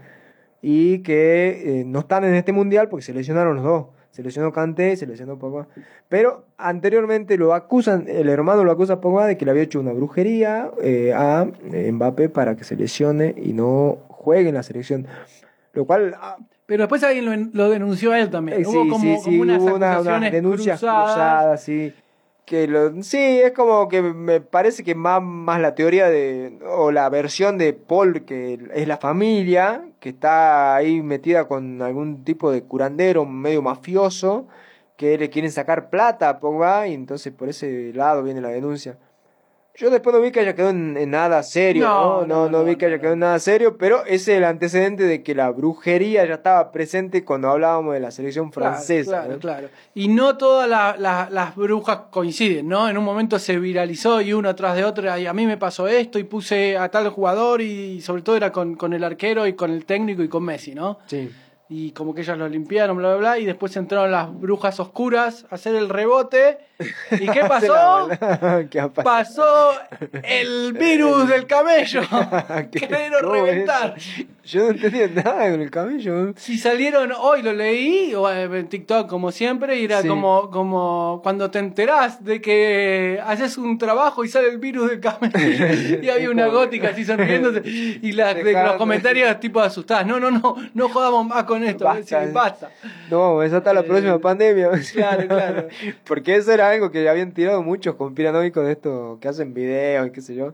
[0.61, 3.85] Y que eh, no están en este mundial porque se lesionaron los dos.
[4.11, 5.67] Se lesionó Kanté, se lesionó Pogba.
[6.09, 9.79] Pero anteriormente lo acusan, el hermano lo acusa a Pogba de que le había hecho
[9.79, 14.63] una brujería eh, a eh, Mbappé para que se lesione y no juegue en la
[14.63, 15.05] selección.
[15.73, 16.37] Lo cual ah,
[16.67, 18.61] Pero después alguien lo, lo denunció a él también.
[18.61, 20.19] eh, hubo sí, como, sí, como unas hubo una- cruzadas.
[21.05, 21.93] cruzadas, sí.
[22.45, 26.91] Que lo, sí, es como que me parece que más, más la teoría de, o
[26.91, 32.51] la versión de Paul, que es la familia, que está ahí metida con algún tipo
[32.51, 34.47] de curandero medio mafioso,
[34.95, 38.97] que le quieren sacar plata a Pogba, y entonces por ese lado viene la denuncia.
[39.79, 42.49] Yo después no vi que haya quedado en, en nada serio, No, ¿no?
[42.49, 45.21] No, no, vi que haya quedado en nada serio, pero ese es el antecedente de
[45.21, 49.21] que la brujería ya estaba presente cuando hablábamos de la selección francesa.
[49.25, 49.69] Claro, claro.
[49.93, 52.89] Y no todas la- la- las brujas coinciden, ¿no?
[52.89, 55.87] En un momento se viralizó y uno tras de otro, y a mí me pasó
[55.87, 59.53] esto y puse a tal jugador y sobre todo era con, con el arquero y
[59.53, 60.97] con el técnico y con Messi, ¿no?
[61.05, 61.29] Sí.
[61.69, 65.45] Y como que ellos lo limpiaron, bla, bla, bla, y después entraron las brujas oscuras
[65.51, 66.59] a hacer el rebote.
[67.11, 68.07] ¿Y qué pasó?
[69.03, 69.71] Pasó
[70.23, 72.01] el virus del camello.
[72.71, 73.95] Querieron ¿Cómo es reventar.
[74.45, 76.33] Yo no entendía nada con el cabello.
[76.37, 80.07] Si salieron hoy, lo leí o eh, en TikTok como siempre, y era Sí.
[80.07, 84.99] como, como cuando te enterás de que haces un trabajo y sale el virus del
[85.01, 86.01] camello.
[86.01, 90.05] y había una gótica así sonriéndose y las, de, los comentarios tipo asustadas.
[90.07, 91.85] No, no, no, no jodamos más con esto.
[91.85, 92.25] Basta.
[92.25, 92.71] Sí, basta.
[93.09, 94.67] No, esa está la próxima pandemia.
[94.73, 95.67] Eh, Claro, claro.
[96.07, 100.11] Porque eso era algo que habían tirado muchos conspiranoicos de estos que hacen videos y
[100.11, 100.53] qué sé yo.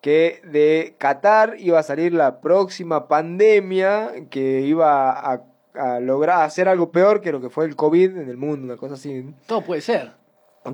[0.00, 5.42] Que de Qatar iba a salir la próxima pandemia que iba a,
[5.74, 8.76] a lograr hacer algo peor que lo que fue el COVID en el mundo, una
[8.76, 9.34] cosa así.
[9.46, 10.12] Todo puede ser.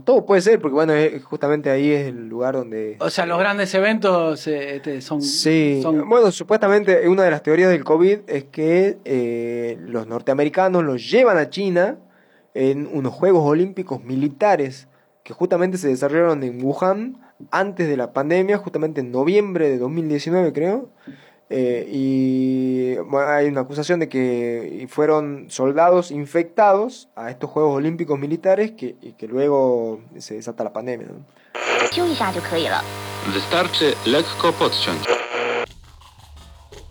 [0.04, 0.92] Todo puede ser, porque bueno,
[1.24, 2.96] justamente ahí es el lugar donde...
[3.00, 7.42] O sea, los grandes eventos eh, este, son, Sí, son bueno, supuestamente una de las
[7.42, 11.98] teorías del COVID es que eh, los norteamericanos los llevan a China
[12.54, 14.88] en unos Juegos Olímpicos militares
[15.22, 17.20] que justamente se desarrollaron en Wuhan
[17.50, 20.90] antes de la pandemia, justamente en noviembre de 2019 creo.
[21.50, 28.18] Eh, y bueno, hay una acusación de que fueron soldados infectados a estos Juegos Olímpicos
[28.18, 31.08] Militares que, y que luego se desata la pandemia.
[31.08, 31.24] ¿no?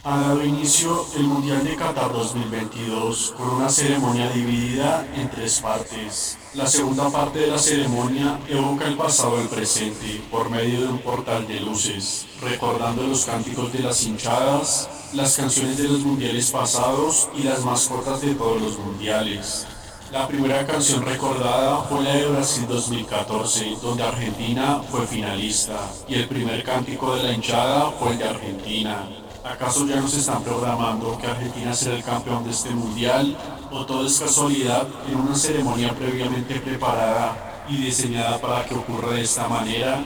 [0.05, 6.37] Ha dado inicio el Mundial de Qatar 2022 con una ceremonia dividida en tres partes.
[6.55, 10.99] La segunda parte de la ceremonia evoca el pasado el presente por medio de un
[10.99, 17.29] portal de luces, recordando los cánticos de las hinchadas, las canciones de los mundiales pasados
[17.33, 19.65] y las mascotas de todos los mundiales.
[20.11, 25.79] La primera canción recordada fue la de Brasil 2014, donde Argentina fue finalista,
[26.09, 29.22] y el primer cántico de la hinchada fue el de Argentina.
[29.43, 33.37] ¿Acaso ya nos están programando que Argentina será el campeón de este mundial?
[33.71, 39.21] ¿O todo es casualidad en una ceremonia previamente preparada y diseñada para que ocurra de
[39.21, 40.01] esta manera?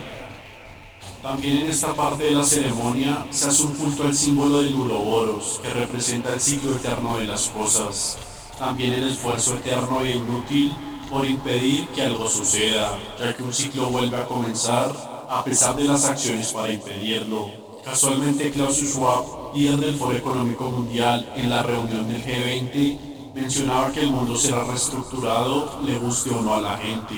[1.21, 5.59] También en esta parte de la ceremonia se hace un culto al símbolo del Uroboros,
[5.61, 8.17] que representa el ciclo eterno de las cosas.
[8.57, 10.75] También el esfuerzo eterno e inútil
[11.11, 14.91] por impedir que algo suceda, ya que un ciclo vuelve a comenzar
[15.29, 17.66] a pesar de las acciones para impedirlo.
[17.87, 24.01] Casualmente Klaus Schwab, líder del Foro Económico Mundial en la reunión del G20, mencionaba que
[24.01, 27.15] el mundo será reestructurado, le guste o no a la gente.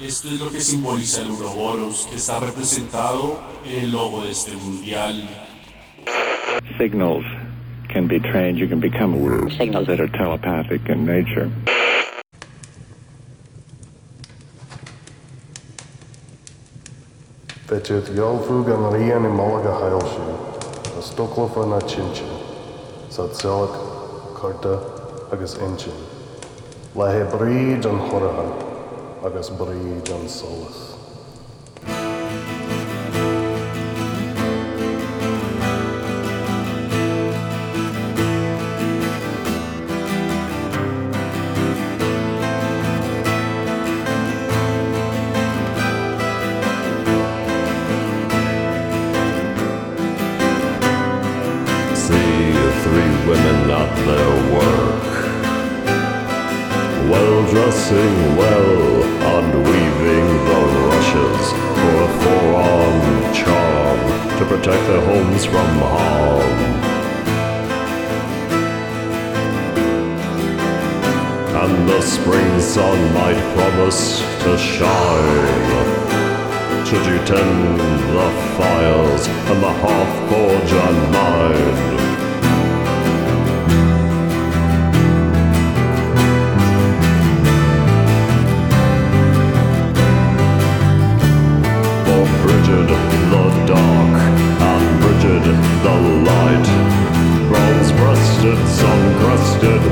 [0.00, 4.52] Esto es lo que simboliza el Uroboros, que está representado en el logo de este
[4.52, 5.28] mundial.
[6.78, 7.24] Signals
[7.92, 8.56] can be trained.
[8.56, 9.14] You can become
[9.58, 11.50] signals that are telepathic in nature.
[17.68, 20.24] Peče odjavfug na rijeni malega hajlši,
[20.96, 22.24] na stoklofa na činče,
[23.10, 23.70] za celak,
[24.40, 24.78] karta
[25.32, 25.92] agus inčin.
[26.94, 28.52] Le he bríd an chorahan
[29.24, 30.83] agus bríd an solas.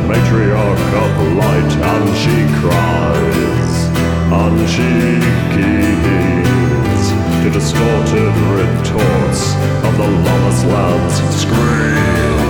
[0.09, 3.75] Matriarch of light, and she cries,
[4.41, 4.93] and she
[5.55, 7.05] keys
[7.43, 9.43] to distorted retorts
[9.87, 12.42] of the lawless land's screams.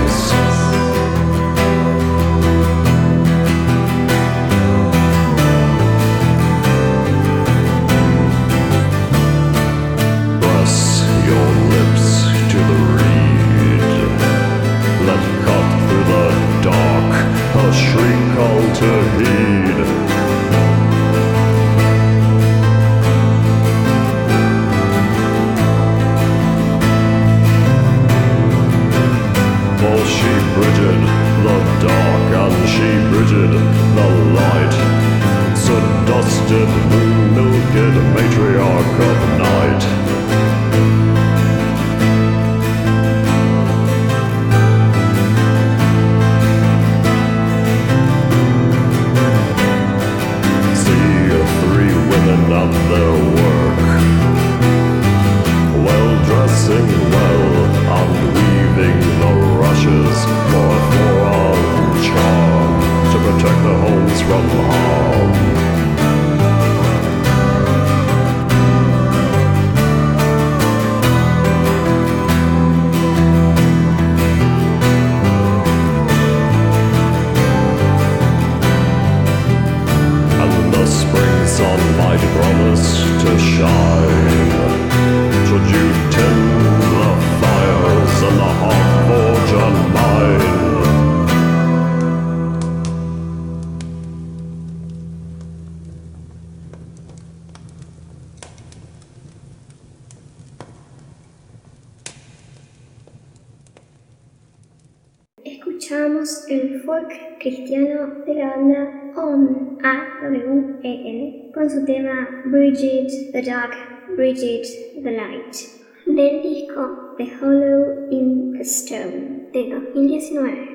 [117.18, 120.68] The Hollow in the Stone de 2019.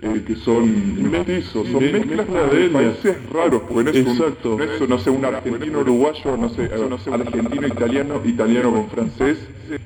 [0.00, 4.56] eh, que son mestizos, son mezclas de países raros, porque no es un, Exacto.
[4.56, 8.72] no es, no sé, un argentino uruguayo, no sé, eh, no sé, argentino italiano, italiano
[8.72, 9.38] con francés,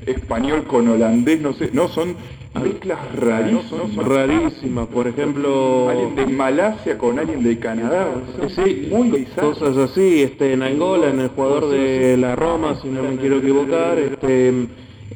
[0.07, 2.15] español con holandés, no sé, no, son
[2.61, 3.97] mezclas rarísimas.
[3.97, 5.89] Rarísimas, por ejemplo...
[5.89, 9.53] Alguien de Malasia con alguien de Canadá, sea, Sí, muy bizarro.
[9.53, 13.39] cosas así, este, en Angola, en el jugador de la Roma, si no me quiero
[13.39, 14.53] equivocar, este,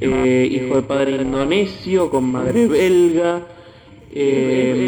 [0.01, 3.43] eh, hijo de padre indonesio con madre belga,
[4.19, 4.87] eh,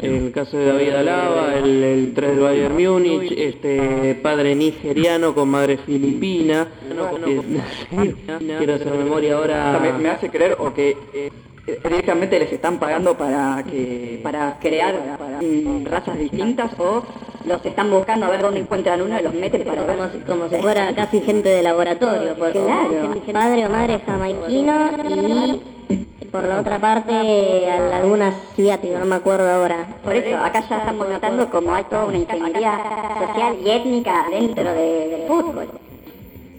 [0.00, 5.48] el caso de David Alaba, el, el 3 del Bayern Múnich, este, padre nigeriano con
[5.48, 6.68] madre filipina,
[7.26, 7.40] eh,
[8.58, 9.80] quiero hacer memoria ahora...
[9.82, 11.30] me, me hace creer o que eh, eh,
[11.82, 14.94] directamente les están pagando para que para crear
[15.42, 17.02] mm, razas distintas o
[17.46, 20.48] los están buscando a ver dónde encuentran uno y los meten para ver como como
[20.48, 23.14] si fuera casi gente de laboratorio, porque Claro.
[23.32, 24.90] padre o madre jamaiquino
[25.88, 29.86] y por la otra parte al- algún asiático, no me acuerdo ahora.
[30.04, 32.78] Por eso, acá ya estamos notando como hay toda una ingeniería
[33.26, 35.68] social y étnica dentro de- del fútbol.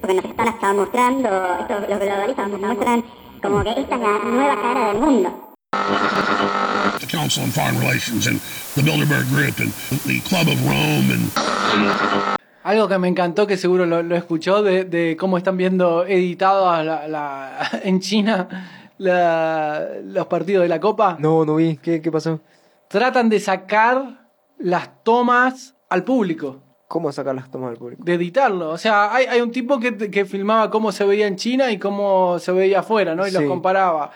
[0.01, 1.29] Porque nos están hasta mostrando,
[1.61, 3.03] esto, los globalistas nos muestran
[3.41, 5.53] como que esta es la nueva cara del mundo.
[6.99, 8.39] the Council on Foreign Relations and
[8.75, 9.71] the Bilderberg Group and
[10.05, 11.31] the Club of Rome and
[12.63, 16.85] Algo que me encantó, que seguro lo, lo escuchó, de, de cómo están viendo editados
[16.85, 21.17] la- la- en China la- los partidos de la Copa.
[21.19, 21.77] No, no vi.
[21.77, 22.39] ¿Qué, qué pasó?
[22.87, 24.27] Tratan de sacar
[24.59, 26.61] las tomas al público.
[26.91, 28.03] ¿Cómo sacar las tomas al público?
[28.03, 28.69] De editarlo.
[28.69, 31.79] O sea, hay, hay un tipo que, que filmaba cómo se veía en China y
[31.79, 33.25] cómo se veía afuera, ¿no?
[33.25, 34.11] Y los comparaba.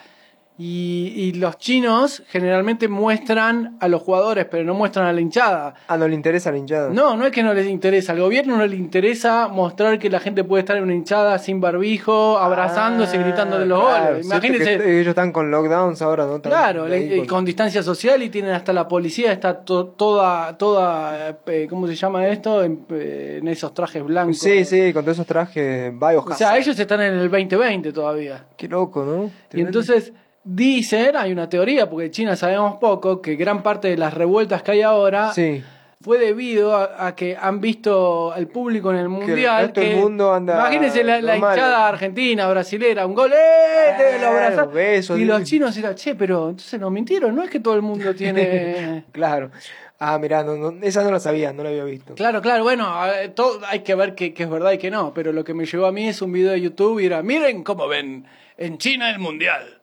[0.57, 5.73] Y, y los chinos generalmente muestran a los jugadores, pero no muestran a la hinchada.
[5.89, 6.89] Ah, no le interesa la hinchada.
[6.91, 8.13] No, no es que no les interesa.
[8.13, 11.59] Al gobierno no le interesa mostrar que la gente puede estar en una hinchada sin
[11.59, 14.25] barbijo, abrazándose, gritando de los Ah, Claro, goles.
[14.27, 14.77] Imagínense.
[14.77, 16.41] que ellos están con lockdowns ahora, ¿no?
[16.41, 21.37] Claro, ahí con- con distancia social y tienen hasta la policía, está to- toda, toda,
[21.47, 22.63] eh, ¿cómo se llama esto?
[22.63, 24.39] En, eh, en esos trajes blancos.
[24.39, 26.37] Sí, sí, con todos esos trajes O biohazard.
[26.37, 28.45] sea, ellos están en el 2020 todavía.
[28.55, 29.29] Qué loco, ¿no?
[29.53, 30.13] Y entonces
[30.45, 34.61] dicen, hay una teoría, porque en China sabemos poco, que gran parte de las revueltas
[34.61, 35.63] que hay ahora Sí.
[36.01, 39.63] fue debido a, a que han visto al público en el mundial.
[39.65, 43.93] resto del mundo anda imagínense la, la hinchada argentina, brasilera, un gol, ¡eh!
[43.97, 44.53] Te lo abrazás.
[44.53, 47.73] Claro, besos, y los chinos eran, che, pero entonces nos mintieron, no es que todo
[47.73, 49.03] el mundo tiene.
[49.11, 49.49] claro.
[49.97, 52.15] Ah, mirá, no, no, esa no la sabía, no la había visto.
[52.15, 52.93] Claro, claro, bueno,
[53.33, 55.65] todo, hay que ver que, que es verdad y que no, pero lo que me
[55.65, 58.25] llegó a mí es un video de YouTube y era, miren cómo ven
[58.57, 59.79] en China el Mundial.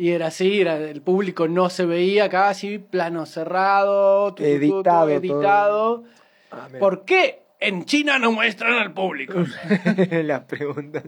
[0.00, 4.46] Y era así, era, el público no se veía casi, plano cerrado, tu, tu, tu,
[4.46, 6.04] tu, Editado editado.
[6.50, 6.68] Ah.
[6.78, 9.34] ¿Por qué en China no muestran al público?
[10.24, 11.02] Las preguntas.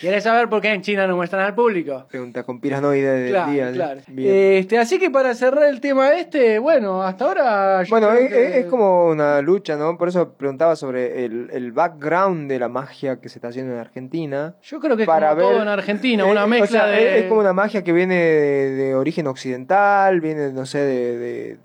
[0.00, 2.06] ¿Quieres saber por qué en China no muestran al público?
[2.08, 3.72] Preguntas con piranoide del Claro, día.
[3.72, 4.00] claro.
[4.16, 7.82] Este, así que para cerrar el tema este, bueno, hasta ahora...
[7.90, 9.98] Bueno, es, que- es- es como una lucha, ¿no?
[9.98, 13.80] Por eso preguntaba sobre el, el background de la magia que se está haciendo en
[13.80, 14.54] Argentina.
[14.62, 16.86] Yo creo que es para como ver- todo en Argentina, Eh, una o mezcla sea,
[16.86, 17.18] de...
[17.20, 21.56] es, como una magia que viene de, de origen occidental, viene, no sé, de, de-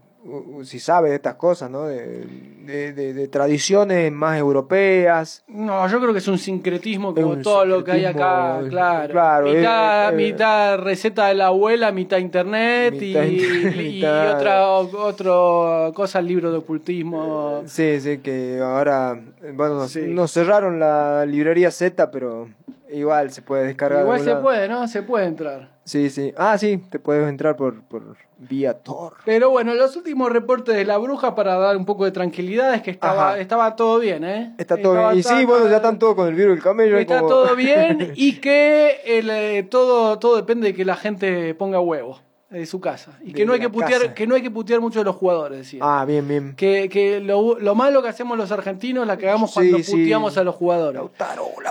[0.64, 1.86] si sabe de estas cosas, ¿no?
[1.86, 2.26] De,
[2.66, 5.44] de- de- de tradiciones más europeas.
[5.48, 9.12] No, yo creo que es un sincretismo como un todo lo que hay acá, claro.
[9.14, 14.68] claro, mitad, mitad receta de la abuela, mitad internet Mitad y, internet, y mitad- otra
[14.70, 17.64] otro cosa, el libro de ocultismo.
[17.66, 22.50] Sí, sí, que ahora, eh, bueno, nos cerraron la librería Z, pero
[22.92, 24.00] igual se puede descargar.
[24.00, 24.42] de Igual se lado.
[24.42, 24.88] puede, ¿no?
[24.88, 25.70] Se puede entrar.
[25.84, 26.34] Sí, sí.
[26.38, 28.04] Ah, sí, te puedes entrar por, por
[28.38, 29.14] vía Tor.
[29.26, 32.82] Pero bueno, los últimos reportes de la bruja para dar un poco de tranquilidad es
[32.82, 33.40] que estaba, Ajá.
[33.40, 34.54] estaba todo bien, ¿eh?
[34.58, 35.20] Está todo Estaba bien.
[35.20, 36.98] Y sí, bueno, ya están todos con el virus del camello.
[36.98, 41.54] Está como- todo bien y que el, eh, todo, todo depende de que la gente
[41.56, 42.20] ponga huevo
[42.50, 43.18] de su casa.
[43.22, 44.14] Y que De no hay que la putear, casa.
[44.14, 45.80] que no hay que putear mucho a los jugadores, decía.
[45.84, 46.56] Ah, bien, bien.
[46.56, 49.92] Que, que lo, lo malo que hacemos los argentinos la cagamos Sí, cuando sí.
[49.92, 51.02] puteamos a los jugadores.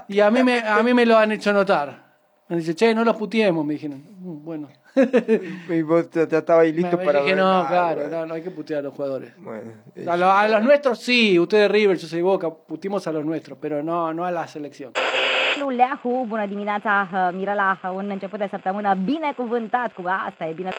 [0.09, 2.05] y a mí me, a mí me lo han hecho notar.
[2.49, 4.03] Me dice, che, no los puteemos, me dijeron.
[4.21, 4.69] "Mm, Bueno.
[5.69, 7.43] Y vos ya estabas ahí listo Me para dije, ver.
[7.45, 8.17] no, Ah, claro, bueno.
[8.19, 9.33] no, no hay que putear a los jugadores.
[9.39, 9.73] Bueno,
[10.11, 13.59] A, lo- a los nuestros sí, ustedes River, yo soy Boca, putimos a los nuestros,
[13.61, 14.93] pero no, no a la selección.
[15.65, 20.71] Leahu, bună dimineața, uh, Mirela, uh, un început de săptămână binecuvântat cu asta, e bine.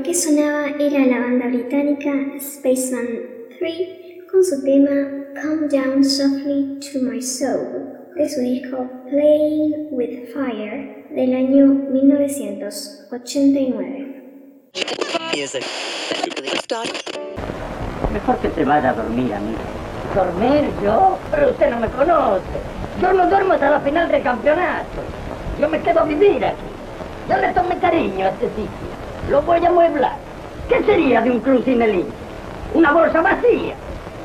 [0.00, 3.06] Lo que sonaba era la banda británica Spaceman
[3.58, 4.90] 3 con su tema
[5.42, 14.22] Come Down Softly to My Soul de su disco Playing with Fire del año 1989.
[18.10, 19.58] Mejor que se vaya a dormir, amigo.
[20.14, 21.18] ¿Dormir yo?
[21.30, 22.40] Pero usted no me conoce.
[23.02, 25.02] Yo no duermo hasta la final del campeonato.
[25.60, 26.56] Yo me quedo a vivir aquí.
[27.28, 28.99] Yo le tomé cariño a este sitio.
[29.30, 30.16] Lo voy a amueblar.
[30.68, 32.12] ¿Qué sería de un club sin el hincha?
[32.74, 33.76] Una bolsa vacía.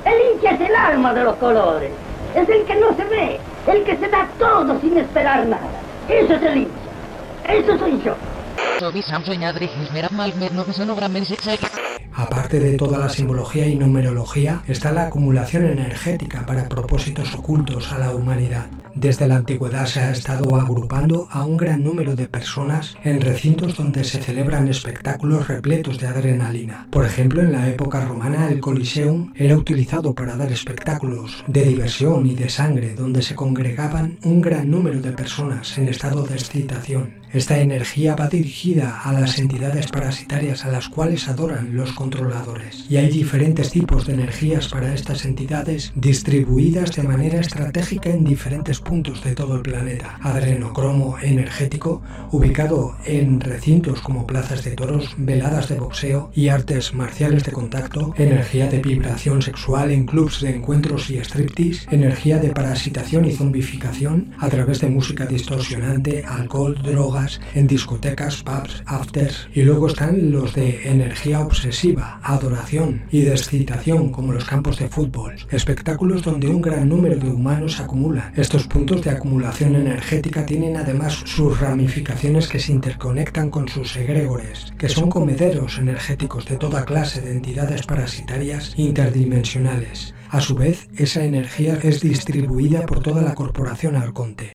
[0.04, 1.92] El hincha es el alma de los colores.
[2.34, 3.40] Es el que no se ve.
[3.68, 5.80] El que se da todo sin esperar nada.
[6.10, 7.54] Eso es el hincha.
[7.54, 8.16] Eso soy yo.
[12.18, 18.00] Aparte de toda la simbología y numerología, está la acumulación energética para propósitos ocultos a
[18.00, 18.68] la humanidad.
[18.96, 23.76] Desde la antigüedad se ha estado agrupando a un gran número de personas en recintos
[23.76, 26.88] donde se celebran espectáculos repletos de adrenalina.
[26.90, 32.26] Por ejemplo, en la época romana el Coliseum era utilizado para dar espectáculos de diversión
[32.26, 37.25] y de sangre donde se congregaban un gran número de personas en estado de excitación.
[37.34, 42.86] Esta energía va dirigida a las entidades parasitarias a las cuales adoran los controladores.
[42.90, 48.80] Y hay diferentes tipos de energías para estas entidades distribuidas de manera estratégica en diferentes
[48.80, 50.18] puntos de todo el planeta.
[50.22, 52.02] Adrenocromo energético,
[52.32, 58.14] ubicado en recintos como plazas de toros, veladas de boxeo y artes marciales de contacto,
[58.18, 64.32] energía de vibración sexual en clubs de encuentros y striptease, energía de parasitación y zombificación
[64.40, 66.76] a través de música distorsionante, alcohol,
[67.54, 69.48] en discotecas, pubs, afters.
[69.54, 74.90] Y luego están los de energía obsesiva, adoración y de excitación, como los campos de
[74.90, 75.36] fútbol.
[75.50, 78.34] Espectáculos donde un gran número de humanos acumulan.
[78.36, 84.74] Estos puntos de acumulación energética tienen además sus ramificaciones que se interconectan con sus egregores,
[84.78, 90.14] que son comederos energéticos de toda clase de entidades parasitarias interdimensionales.
[90.30, 94.54] A su vez, esa energía es distribuida por toda la corporación Arconte.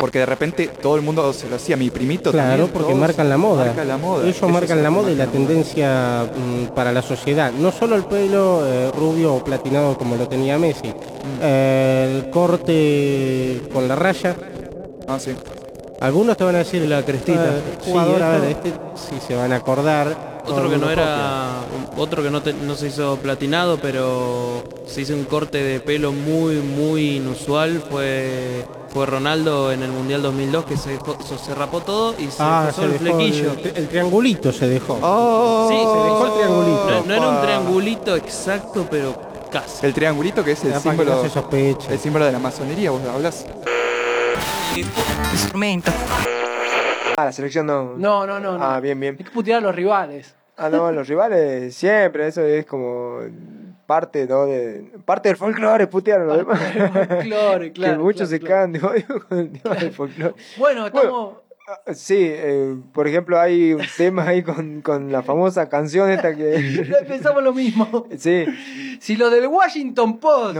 [0.00, 3.28] Porque de repente todo el mundo se lo hacía, mi primito Claro, también, porque marcan
[3.28, 3.66] la moda.
[3.66, 4.22] marcan la moda.
[4.24, 7.52] Ellos Eso marcan es la moda y la tendencia mm, para la sociedad.
[7.52, 10.88] No solo el pelo eh, rubio o platinado como lo tenía Messi.
[10.88, 11.38] Mm.
[11.42, 14.36] Eh, el corte con la raya.
[15.08, 15.34] Ah, sí.
[16.02, 17.44] Algunos te van a decir La crestita.
[17.58, 20.32] "Eh, jugador, a ver, este sí se van a acordar.
[20.44, 21.50] Otro que no era.
[21.96, 26.10] Otro que no, te- no se hizo platinado, pero se hizo un corte de pelo
[26.12, 27.80] muy, muy inusual.
[27.88, 32.36] Fue, fue Ronaldo en el Mundial 2002 que se, dejó- se, rapó todo y se
[32.40, 33.52] Ah, se el dejó flequillo.
[33.52, 34.96] el, el triangulito se dejó.
[35.68, 36.90] sí, se dejó el triangulito.
[36.90, 39.14] No, no era un triangulito exacto, pero
[39.52, 39.86] casi.
[39.86, 41.92] El triangulito que es el símbolo, no se sospeche.
[41.92, 43.46] el símbolo de la masonería, vos hablas.
[45.32, 45.90] Instrumento.
[47.16, 47.94] Ah, la selección no.
[47.96, 48.58] No, no, no.
[48.58, 48.64] no.
[48.64, 49.16] Ah, bien, bien.
[49.18, 50.34] Hay que putear a los rivales.
[50.56, 53.20] Ah, no, los rivales siempre, eso es como
[53.86, 54.46] parte, ¿no?
[54.46, 56.60] De, parte del folclore, putear a los demás.
[57.08, 57.98] Folclore, claro.
[57.98, 58.54] que muchos claro, se claro.
[58.54, 60.34] cagan de odio con el tema del folclore.
[60.58, 61.34] Bueno, estamos.
[61.94, 66.84] Sí, eh, por ejemplo, hay un tema ahí con, con la famosa canción esta que...
[67.08, 68.06] Pensamos lo mismo.
[68.16, 68.44] Sí.
[69.00, 70.56] Si los del Washington Post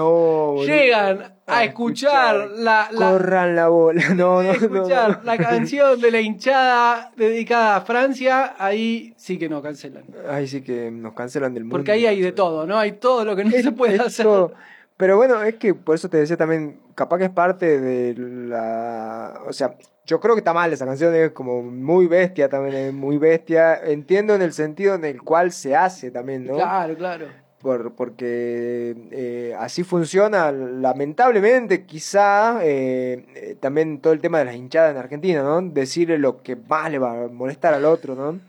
[0.66, 4.02] llegan a escuchar la, la- Corran la bola.
[4.10, 5.24] No, no, no, escuchar no.
[5.24, 10.04] la canción de la hinchada dedicada a Francia, ahí sí que nos cancelan.
[10.30, 11.76] Ahí sí que nos cancelan del mundo.
[11.78, 12.78] Porque ahí hay de todo, ¿no?
[12.78, 14.24] Hay todo lo que no se puede hacer.
[14.24, 14.52] todo.
[14.96, 19.40] Pero bueno, es que por eso te decía también, capaz que es parte de la...
[19.48, 19.74] O sea,
[20.04, 23.76] yo creo que está mal esa canción, es como muy bestia también, es muy bestia.
[23.84, 26.54] Entiendo en el sentido en el cual se hace también, ¿no?
[26.54, 27.26] Claro, claro.
[27.60, 34.56] Por, porque eh, así funciona, lamentablemente, quizá eh, eh, también todo el tema de las
[34.56, 35.62] hinchadas en Argentina, ¿no?
[35.62, 38.40] Decirle lo que más le va a molestar al otro, ¿no?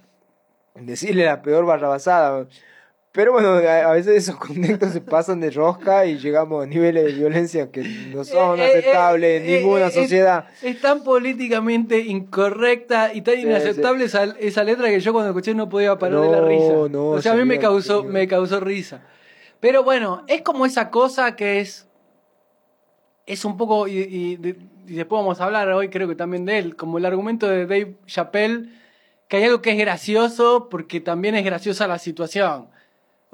[0.74, 2.48] Decirle la peor barrabasada.
[3.14, 7.12] Pero bueno, a, veces esos contextos se pasan de rosca y llegamos a niveles de
[7.12, 10.48] violencia que no son Eh, eh, aceptables en eh, ninguna eh, sociedad.
[10.64, 15.54] Es, tan políticamente incorrecta y tan Sí, inaceptable esa, esa letra que yo cuando escuché
[15.54, 16.74] no podía parar de la No, risa.
[16.92, 18.14] no, o sea, a mí me causó, señor.
[18.14, 19.04] me causó risa.
[19.60, 21.88] Pero bueno, es como esa cosa que es.
[23.28, 23.88] Es un poco.
[23.88, 24.38] Y, y
[24.96, 26.76] después vamos a hablar hoy, creo que también de él.
[26.76, 28.70] Como el argumento de Dave Chappelle,
[29.28, 32.70] que hay algo que es gracioso porque también es graciosa la situación.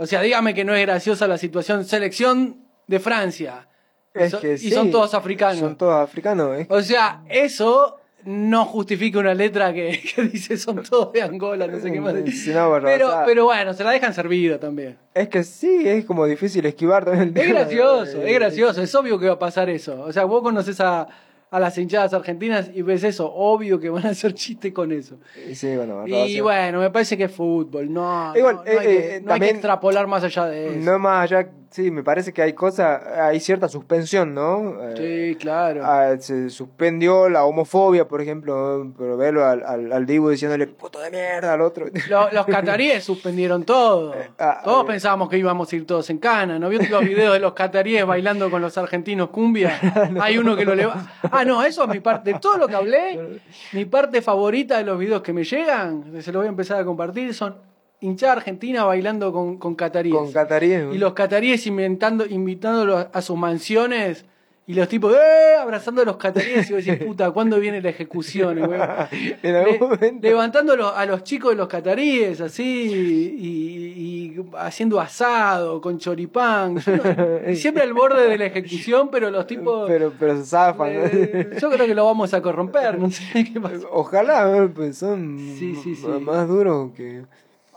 [0.02, 1.84] O sea, dígame que no es graciosa la situación.
[1.84, 3.68] Selección de Francia.
[4.14, 5.60] Es So- que y sí, son todos africanos.
[5.60, 6.58] Son todos africanos.
[6.58, 11.68] es- O sea, eso no justifica una letra que, que dice son todos de Angola,
[11.68, 12.14] no sé qué más.
[12.34, 14.97] Si no, bueno, Pero, o sea, pero bueno, se la dejan servida también.
[15.14, 18.95] Es que sí, es como difícil esquivar también el Es gracioso, Eh, es gracioso, es
[18.95, 20.02] obvio que va a pasar eso.
[20.02, 21.08] O sea, vos conoces a,
[21.52, 25.18] a las hinchadas argentinas y ves eso, obvio que van a hacer chiste con eso.
[25.54, 28.89] Sí, bueno, Y bueno, me parece que es fútbol, no, Igual, no, no hay, eh,
[28.89, 30.91] que, eh, no hay que extrapolar más allá de eso.
[30.91, 34.76] No más allá, sí, me parece que hay cosas, hay cierta suspensión, ¿no?
[34.82, 35.82] Eh, Sí, claro.
[35.86, 40.99] ah, se suspendió la homofobia, por ejemplo, pero verlo al, al, al Dibu diciéndole puto
[40.99, 41.86] de mierda al otro.
[42.09, 44.13] Lo- los cataríes suspendieron todo.
[44.39, 44.88] ah, Todos eh.
[44.88, 46.59] pensábamos que íbamos a ir todos en cana.
[46.59, 49.80] ¿No vio los videos de los cataríes bailando con los argentinos cumbia?
[50.22, 51.11] Hay uno que lo levanta.
[51.32, 52.34] Ah, no, eso es mi parte.
[52.34, 53.39] De todo lo que hablé,
[53.74, 56.86] mi parte favorita de los videos que me llegan, se los voy a empezar a
[56.86, 57.55] compartir, son
[58.02, 60.16] hinchada argentina bailando con, con cataríes.
[60.16, 60.93] Con cataríes.
[60.93, 64.26] Y los cataríes inventando, invitándolos a sus mansiones.
[64.68, 65.56] Y los tipos, ¡eh!
[65.60, 68.60] abrazando a los cataríes y vos decís, puta, ¿cuándo viene la ejecución?
[68.60, 68.80] güey?
[69.41, 70.28] En algún Le- momento.
[70.28, 76.76] levantando a los- chicos de los cataríes, así, y, y haciendo asado con choripán.
[76.76, 76.82] No-
[77.56, 79.89] siempre al borde de la ejecución, pero los tipos.
[79.89, 80.89] Pero, pero se zafan.
[80.93, 83.88] eh, yo creo que lo vamos a corromper, no sé qué pasa.
[83.91, 84.70] Ojalá, ¿no?
[84.72, 86.06] pues son Sí, sí, sí.
[86.06, 87.24] m- más duros que...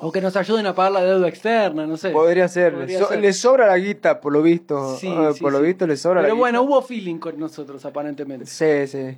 [0.05, 2.11] O que nos ayuden a pagar la deuda externa, no sé.
[2.11, 2.75] Podría ser.
[2.75, 3.21] Podría le, so- ser.
[3.21, 4.97] le sobra la guita, por lo visto.
[4.97, 6.75] Sí, Ah, sí, por lo visto le sobra Pero la bueno, guita.
[6.75, 8.47] hubo feeling con nosotros, aparentemente.
[8.47, 9.17] Sí, sí.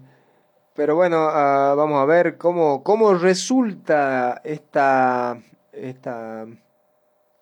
[0.75, 5.39] Pero bueno, ah, vamos a ver cómo, cómo resulta esta,
[5.73, 6.47] esta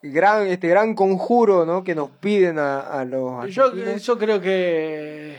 [0.02, 1.82] gran, este gran conjuro ¿no?
[1.82, 5.36] que nos piden a, a los Yo, yo creo que.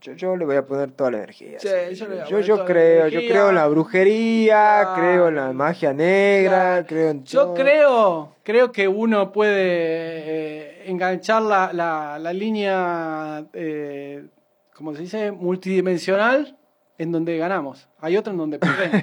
[0.00, 1.58] Yo, yo le voy a poner toda la energía.
[1.58, 2.04] Sí, sí.
[2.28, 7.24] yo Yo, creo, yo creo en la brujería, creo en la magia negra, creo en
[7.24, 7.54] Yo todo.
[7.54, 14.24] creo, creo que uno puede eh, enganchar la, la, la línea, eh,
[14.74, 15.32] ¿cómo se dice?
[15.32, 16.56] Multidimensional
[17.00, 17.88] en donde ganamos.
[17.98, 19.02] Hay otra en donde perdemos.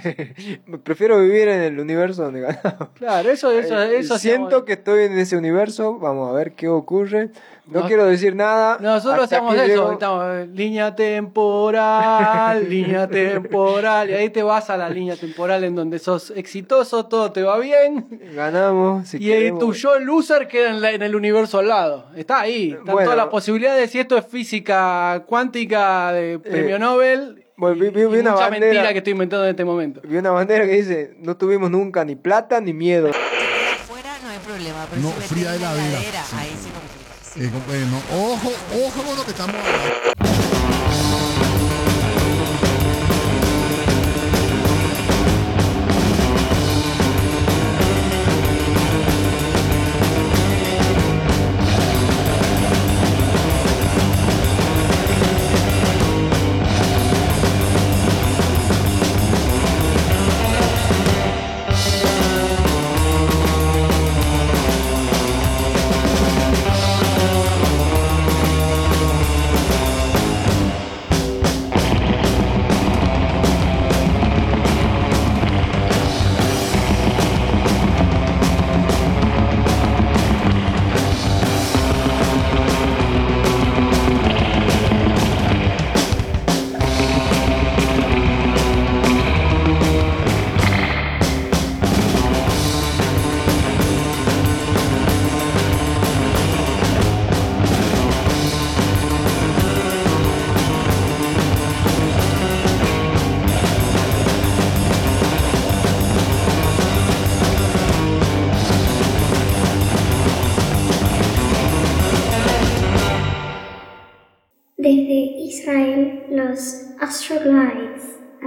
[0.84, 2.90] Prefiero vivir en el universo donde ganamos.
[2.94, 7.32] claro, eso, eso, eso Siento que estoy en ese universo, vamos a ver qué ocurre.
[7.70, 8.78] No, No- quiero decir nada.
[8.80, 14.78] Nosotros hacemos eso, llego- estamos, eh, línea temporal, línea temporal, y ahí te vas a
[14.78, 19.08] la línea temporal en donde sos exitoso, todo te va bien, Ganamos.
[19.10, 19.60] Si y queremos.
[19.60, 22.06] tu yo loser queda en, la- en el universo al lado.
[22.16, 23.04] Está ahí, están Bueno.
[23.04, 28.06] todas las posibilidades, y esto es física cuántica de premio Nobel, Bueno, vi, vi- y
[28.06, 30.00] vi una mucha bandera, mentira que estoy inventando en este momento.
[30.04, 33.10] vi una bandera que dice, no tuvimos nunca ni plata ni miedo.
[33.10, 35.88] No hay problema, pero No, si fría tiene de la en vida.
[36.00, 36.36] heladera, Sí.
[36.40, 36.70] ahí sí.
[37.40, 40.27] Eh, bueno, ojo, ojo con lo que estamos hablando.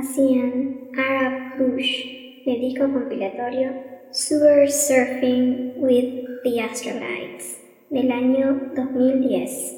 [0.01, 3.71] Hacían Arab Push del disco compilatorio
[4.13, 7.59] Super Surfing with the Astroglides
[7.91, 9.77] del año 2010.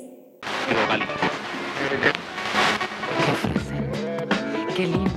[4.77, 5.11] Qué lindo.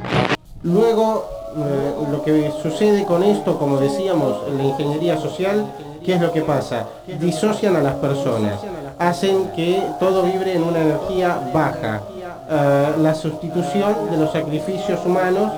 [0.64, 1.26] Luego,
[1.58, 5.72] eh, lo que sucede con esto, como decíamos, en la ingeniería social,
[6.04, 6.90] ¿qué es lo que pasa?
[7.20, 8.60] Disocian a las personas,
[8.98, 12.02] hacen que todo vibre en una energía baja.
[12.48, 15.52] Eh, la sustitución de los sacrificios humanos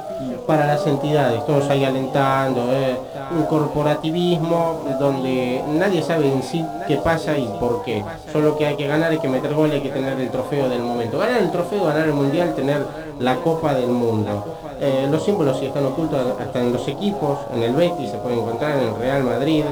[0.46, 2.96] para las entidades, todos ahí alentando, eh,
[3.32, 8.06] un corporativismo donde nadie sabe en sí qué pasa y por qué.
[8.32, 10.82] Solo que hay que ganar, hay que meter gol, hay que tener el trofeo del
[10.82, 11.18] momento.
[11.18, 12.86] Ganar el trofeo, ganar el mundial, tener
[13.20, 14.46] la copa del mundo.
[14.80, 18.36] Eh, los símbolos sí están ocultos hasta en los equipos, en el Betis se puede
[18.36, 19.66] encontrar, en el Real Madrid.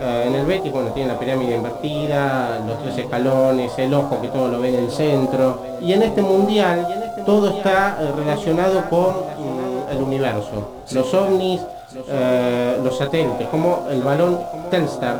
[0.00, 4.28] Eh, en el Betis, bueno, tiene la pirámide invertida, los tres escalones, el ojo que
[4.28, 5.58] todo lo ve en el centro.
[5.80, 6.86] Y en este mundial
[7.26, 10.70] todo está eh, relacionado con mm, el universo.
[10.92, 11.60] Los ovnis,
[12.08, 14.40] eh, los satélites, como el balón
[14.70, 15.18] Telstar,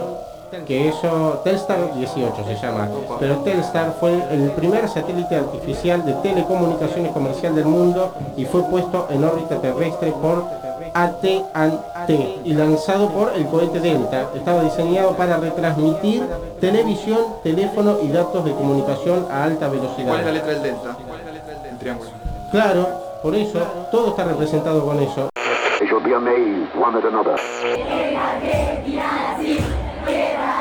[0.67, 2.89] que eso, Telstar 18 se llama,
[3.21, 9.07] pero Telstar fue el primer satélite artificial de telecomunicaciones comercial del mundo y fue puesto
[9.11, 10.45] en órbita terrestre por
[10.95, 14.31] AT&T y lanzado por el cohete Delta.
[14.35, 16.23] Estaba diseñado para retransmitir
[16.61, 20.09] televisión, teléfono y datos de comunicación a alta velocidad.
[20.09, 20.97] ¿Cuál es la letra del delta?
[21.71, 22.11] El triángulo.
[22.51, 22.89] Claro,
[23.23, 23.61] por eso
[23.91, 25.31] todo está representado con eso.
[30.07, 30.60] They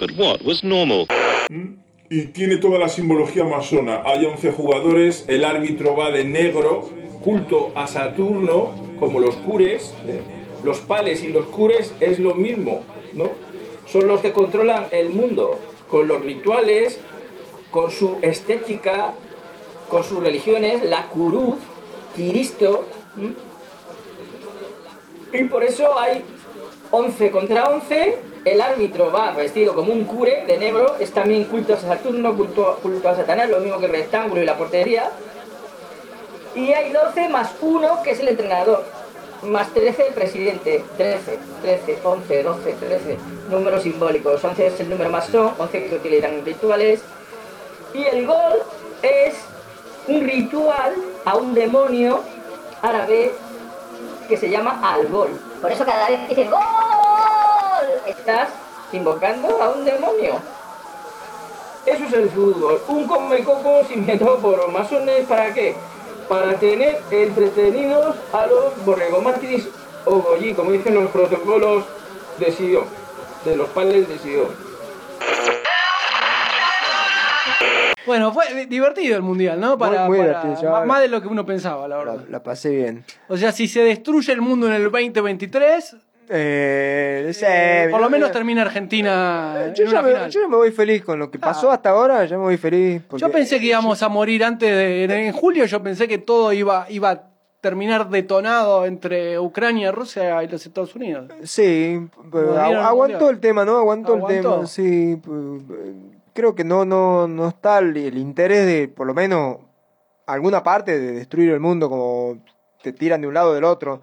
[0.00, 1.08] But what was normal?
[2.08, 4.02] Y tiene toda la simbología masona.
[4.06, 6.88] Hay 11 jugadores, el árbitro va de negro,
[7.22, 9.92] culto a Saturno, como los cures.
[10.06, 10.22] ¿eh?
[10.64, 12.82] Los pales y los cures es lo mismo,
[13.12, 13.30] ¿no?
[13.84, 15.58] Son los que controlan el mundo,
[15.90, 16.98] con los rituales,
[17.70, 19.12] con su estética,
[19.90, 21.56] con sus religiones, la curuz,
[22.16, 22.86] Cristo.
[25.30, 26.22] Y por eso hay
[26.90, 28.29] 11 contra 11.
[28.44, 32.78] El árbitro va vestido como un cure de negro, es también culto a Saturno, culto,
[32.82, 35.10] culto a Satanás, lo mismo que el rectángulo y la portería.
[36.54, 38.82] Y hay 12 más 1 que es el entrenador,
[39.42, 43.18] más 13 el presidente, 13, 13, 11, 12, 13,
[43.50, 44.42] números simbólicos.
[44.42, 47.02] 11 es el número masón, 11 que utilizan rituales.
[47.92, 48.62] Y el gol
[49.02, 49.34] es
[50.08, 50.94] un ritual
[51.26, 52.20] a un demonio
[52.80, 53.32] árabe
[54.28, 55.28] que se llama al-gol.
[55.60, 57.09] Por eso cada vez que dicen ¡Gol!
[58.06, 58.48] Estás
[58.92, 60.34] invocando a un demonio.
[61.86, 62.80] Eso es el fútbol.
[62.88, 65.74] Un comecocos inventado por masones para qué?
[66.28, 69.68] Para tener entretenidos a los borregomatis
[70.04, 71.84] o goyi, como dicen los protocolos
[72.38, 72.84] de Sion,
[73.44, 74.48] de los padres de Sion.
[78.06, 79.76] Bueno, fue divertido el mundial, ¿no?
[79.78, 82.24] Para, muy para- divertido, yo- más- más de lo que uno pensaba, la verdad.
[82.28, 83.04] La pasé bien.
[83.28, 85.96] O sea, si se destruye el mundo en el 2023,
[86.32, 90.30] Eh, por lo menos termina Argentina Yo en ya, una me, final.
[90.30, 93.02] yo ya me voy feliz con lo que pasó hasta ahora, ya me voy feliz.
[93.08, 95.04] porque- Yo pensé que íbamos a morir antes de.
[95.04, 97.22] En, en julio yo pensé que todo iba, iba a
[97.60, 101.28] terminar detonado entre Ucrania, Rusia y los Estados Unidos.
[101.42, 102.00] Sí,
[102.32, 102.48] el
[102.78, 103.76] aguantó el tema, ¿no?
[103.78, 105.20] Aguantó, el tema, sí.
[105.22, 105.94] pues, eh,
[106.32, 109.56] Creo que no, no, no está el, el interés de, por lo menos,
[110.26, 112.38] alguna parte de destruir el mundo como
[112.82, 114.00] te tiran de un lado o del otro.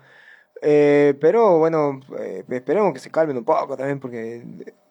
[0.62, 4.44] Eh, pero bueno, eh, esperemos que se calmen un poco también porque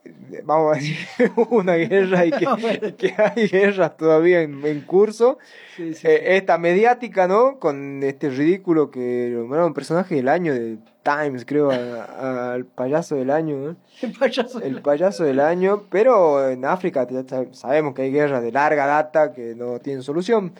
[0.04, 0.96] eh, vamos a decir
[1.50, 5.38] una guerra y que, que hay guerras todavía en, en curso.
[5.78, 7.58] Eh, esta mediática, ¿no?
[7.58, 13.56] Con este ridículo que nombraron personaje del año de Times, creo, al payaso del año,
[13.56, 13.76] ¿no?
[14.02, 14.60] El payaso.
[14.60, 17.06] El payaso del año, pero en África
[17.52, 20.52] sabemos que hay guerras de larga data que no tienen solución.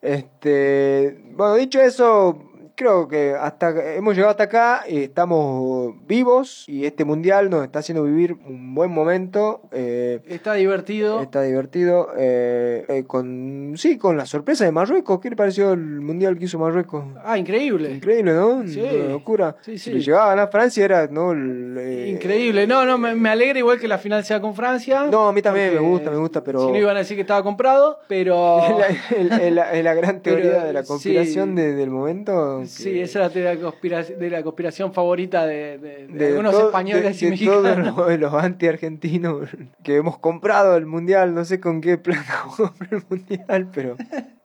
[0.00, 6.84] Este, bueno, dicho eso, creo que hasta hemos llegado hasta acá y estamos vivos y
[6.86, 9.62] este mundial nos está haciendo vivir un buen momento.
[9.72, 11.20] eh, Está divertido.
[11.20, 12.08] Está divertido.
[12.16, 15.20] eh, eh, con sí, con la sorpresa de Marruecos.
[15.20, 17.04] ¿Qué le pareció el mundial que hizo Marruecos?
[17.24, 17.92] Ah, increíble.
[17.92, 18.66] Increíble, ¿no?
[18.66, 18.80] Sí.
[18.80, 19.56] Una locura.
[19.62, 19.92] Sí, Si sí.
[19.92, 21.32] le llegaba a Francia era, ¿no?
[21.32, 22.66] El, eh, Increíble.
[22.66, 25.06] No, no, me, me alegra igual que la final sea con Francia.
[25.10, 26.66] No, a mí también me gusta, me gusta, pero.
[26.66, 28.60] Si no iban a decir que estaba comprado, pero.
[29.16, 32.61] Es la, la- la gran Pero, teoría de la conspiración de- del momento.
[32.66, 36.66] Sí, esa es la teoría de la conspiración favorita de, de- de de algunos todo-
[36.66, 37.96] españoles y de todos mexicanos.
[37.96, 39.48] los, los anti-argentinos
[39.82, 43.96] que hemos comprado el mundial, no sé con qué plata compré el mundial, pero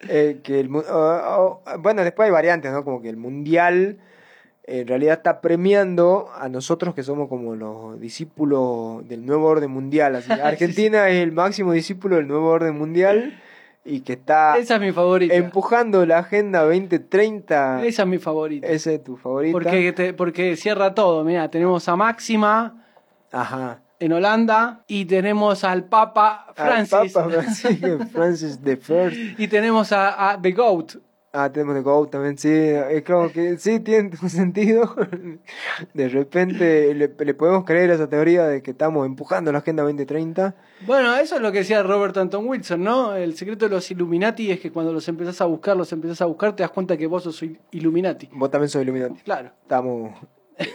[0.09, 2.83] eh, que el oh, oh, bueno, después hay variantes, ¿no?
[2.83, 3.97] Como que el mundial
[4.69, 10.17] en realidad está premiando a nosotros que somos como los discípulos del nuevo orden mundial.
[10.17, 13.39] Así, Argentina es el máximo discípulo del nuevo orden mundial
[13.87, 15.33] y que está Esa es mi favorita.
[15.33, 17.85] empujando la agenda 2030.
[17.85, 18.67] Esa es mi favorita.
[18.67, 19.53] Esa es tu favorita.
[19.53, 21.23] Porque, te- porque cierra todo.
[21.23, 22.83] Mira, tenemos a Máxima
[23.31, 23.79] Ajá.
[23.99, 27.13] en Holanda y tenemos al Papa Al Francis.
[27.13, 29.17] Papa Francis, Francis the First.
[29.39, 30.95] y tenemos a, a The Goat.
[31.39, 32.49] Ah, tenemos The Go también, sí.
[32.51, 34.95] Es como que sí tiene un sentido.
[35.93, 39.83] De repente le, le podemos creer a esa teoría de que estamos empujando la Agenda
[39.83, 40.55] 2030.
[40.85, 43.15] Bueno, eso es lo que decía Robert Anton Wilson, ¿no?
[43.15, 46.25] El secreto de los Illuminati es que cuando los empezás a buscar, los empezás a
[46.25, 48.29] buscar, te das cuenta que vos sos il- Illuminati.
[48.33, 49.21] Vos también sos Illuminati.
[49.21, 49.51] Claro.
[49.61, 50.11] Estamos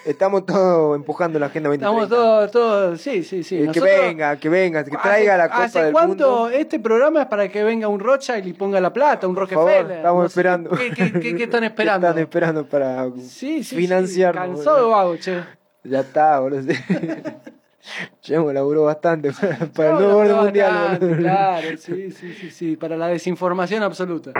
[0.05, 2.05] Estamos todos empujando la agenda 2030.
[2.05, 3.63] Estamos todos, todos, sí, sí, sí.
[3.65, 6.51] Eh, que venga, que venga, que traiga la Copa ¿Hace del cuánto Mundo.
[6.51, 9.83] este programa es para que venga un Rothschild y ponga la plata, un Rockefeller?
[9.83, 10.71] favor, estamos No sé, esperando.
[10.71, 12.07] ¿Qué, qué- qué- qué están ¿Qué esperando?
[12.09, 14.35] están esperando para Sí, sí, financiar?
[14.35, 15.43] sí, cansado de vago, che.
[15.85, 16.61] Ya está, boludo.
[18.23, 21.17] Ya hemos laburó bastante para, para el nuevo orden mundial, bastante.
[21.17, 24.31] Claro, sí, sí, sí, sí, para la desinformación absoluta.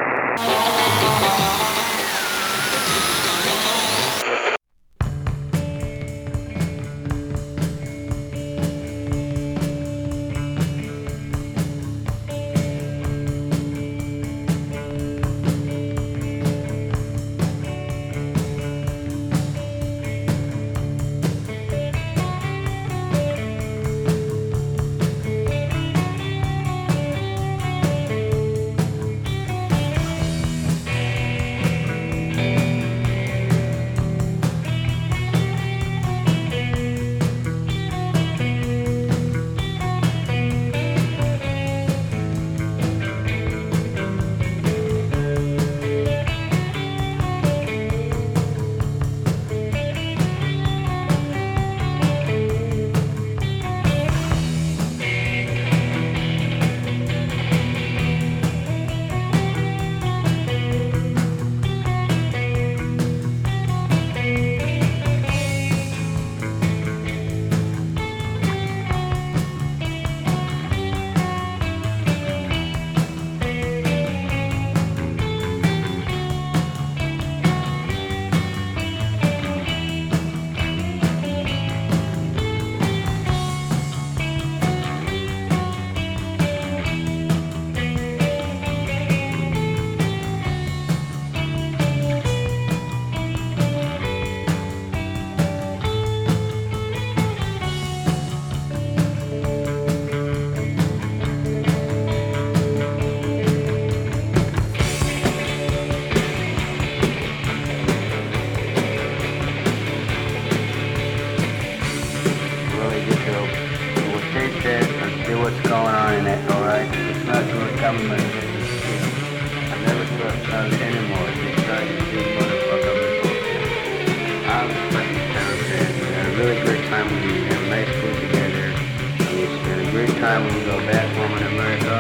[129.93, 131.95] We spent a great time when we go back home in America.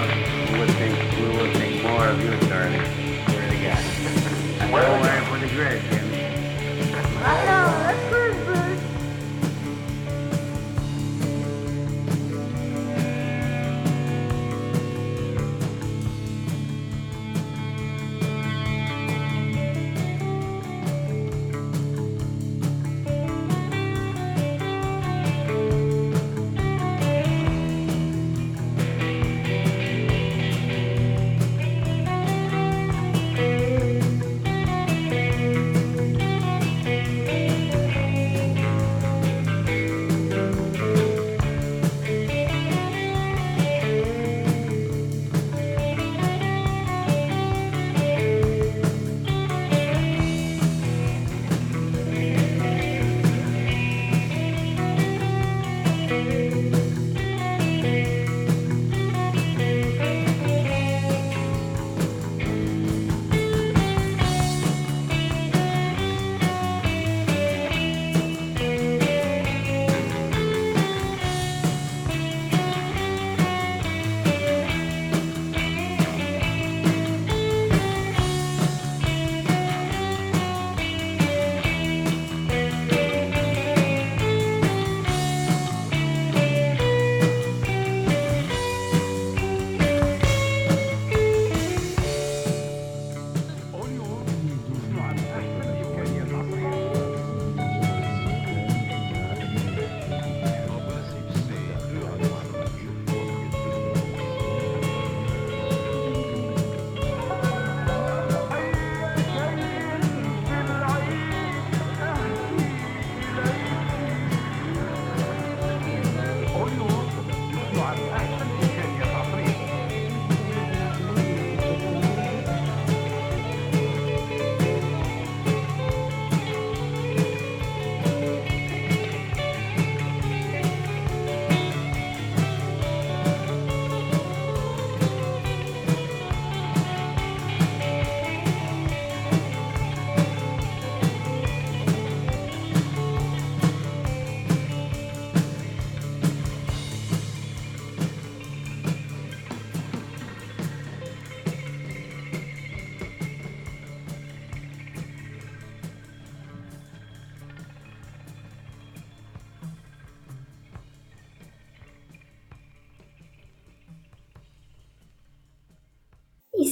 [0.52, 2.84] We would think we would think more of you, darling.
[3.28, 3.82] Swear to God.
[4.60, 6.24] Don't worry for the grid, Jimmy.
[7.24, 8.11] I know,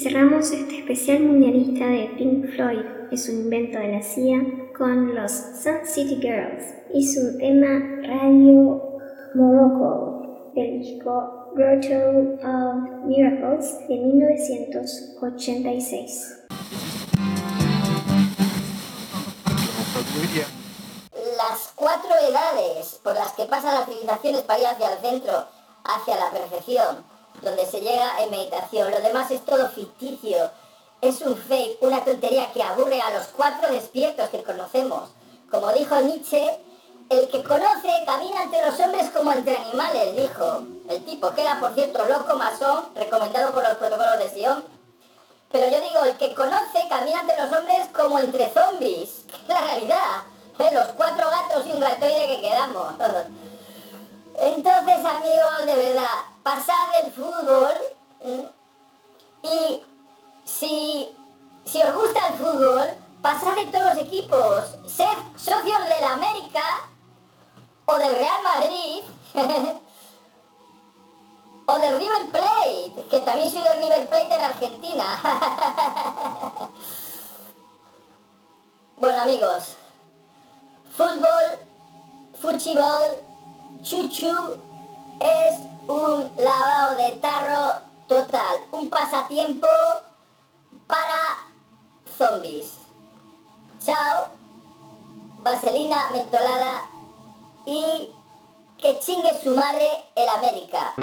[0.03, 4.41] cerramos este especial mundialista de Pink Floyd, es un invento de la CIA,
[4.77, 6.65] con los Sun City Girls
[6.95, 7.69] y su tema
[8.03, 8.99] Radio
[9.35, 16.37] Morocco del disco Grotto of Miracles de 1986.
[21.37, 25.45] Las cuatro edades por las que pasan las civilizaciones para ir hacia el centro,
[25.85, 27.10] hacia la perfección,
[27.43, 28.91] donde se llega en meditación.
[28.91, 30.51] Lo demás es todo ficticio,
[31.01, 35.11] es un fake, una tontería que aburre a los cuatro despiertos que conocemos.
[35.51, 36.61] Como dijo Nietzsche,
[37.09, 40.63] el que conoce camina entre los hombres como entre animales, dijo.
[40.89, 44.65] El tipo, que era por cierto loco masón, recomendado por los protocolos de Sion.
[45.51, 49.25] Pero yo digo, el que conoce camina entre los hombres como entre zombies.
[49.27, 50.23] Es la realidad.
[50.73, 52.95] Los cuatro gatos y un ratoide que quedamos.
[54.39, 56.07] Entonces, amigos, de verdad,
[56.43, 57.75] pasad el fútbol
[59.43, 59.83] y
[60.45, 61.17] si,
[61.65, 62.89] si os gusta el fútbol,
[63.23, 65.07] pasad de todos los equipos, sed
[65.37, 66.63] socios del América
[67.87, 69.03] o del Real Madrid
[71.67, 75.21] o del River Plate, que también soy del River Plate en Argentina.
[78.97, 79.77] bueno amigos,
[80.97, 81.59] fútbol,
[82.41, 83.23] fútbol,
[83.83, 84.59] chuchu
[85.21, 85.61] es
[85.91, 89.67] un lavado de tarro total, un pasatiempo
[90.87, 91.39] para
[92.17, 92.79] zombies.
[93.85, 94.29] Chao,
[95.43, 96.83] vaselina mentolada
[97.67, 98.11] y
[98.79, 100.95] que chingue su madre el América.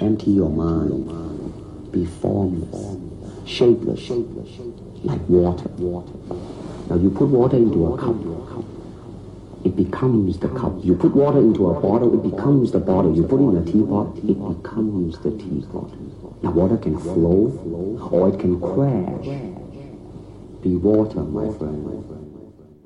[0.00, 1.10] Empty your mind.
[1.92, 2.98] Be formless,
[3.46, 4.00] shapeless,
[5.04, 5.68] like water.
[6.88, 8.16] Now you put water into a cup.
[9.64, 10.74] It becomes the cup.
[10.82, 13.14] You put water into a bottle, it becomes the bottle.
[13.16, 15.90] You put it in a teapot, it becomes the teapot.
[16.42, 17.48] Now water can flow
[18.10, 19.24] or it can crash.
[20.62, 22.13] Be water, my friend.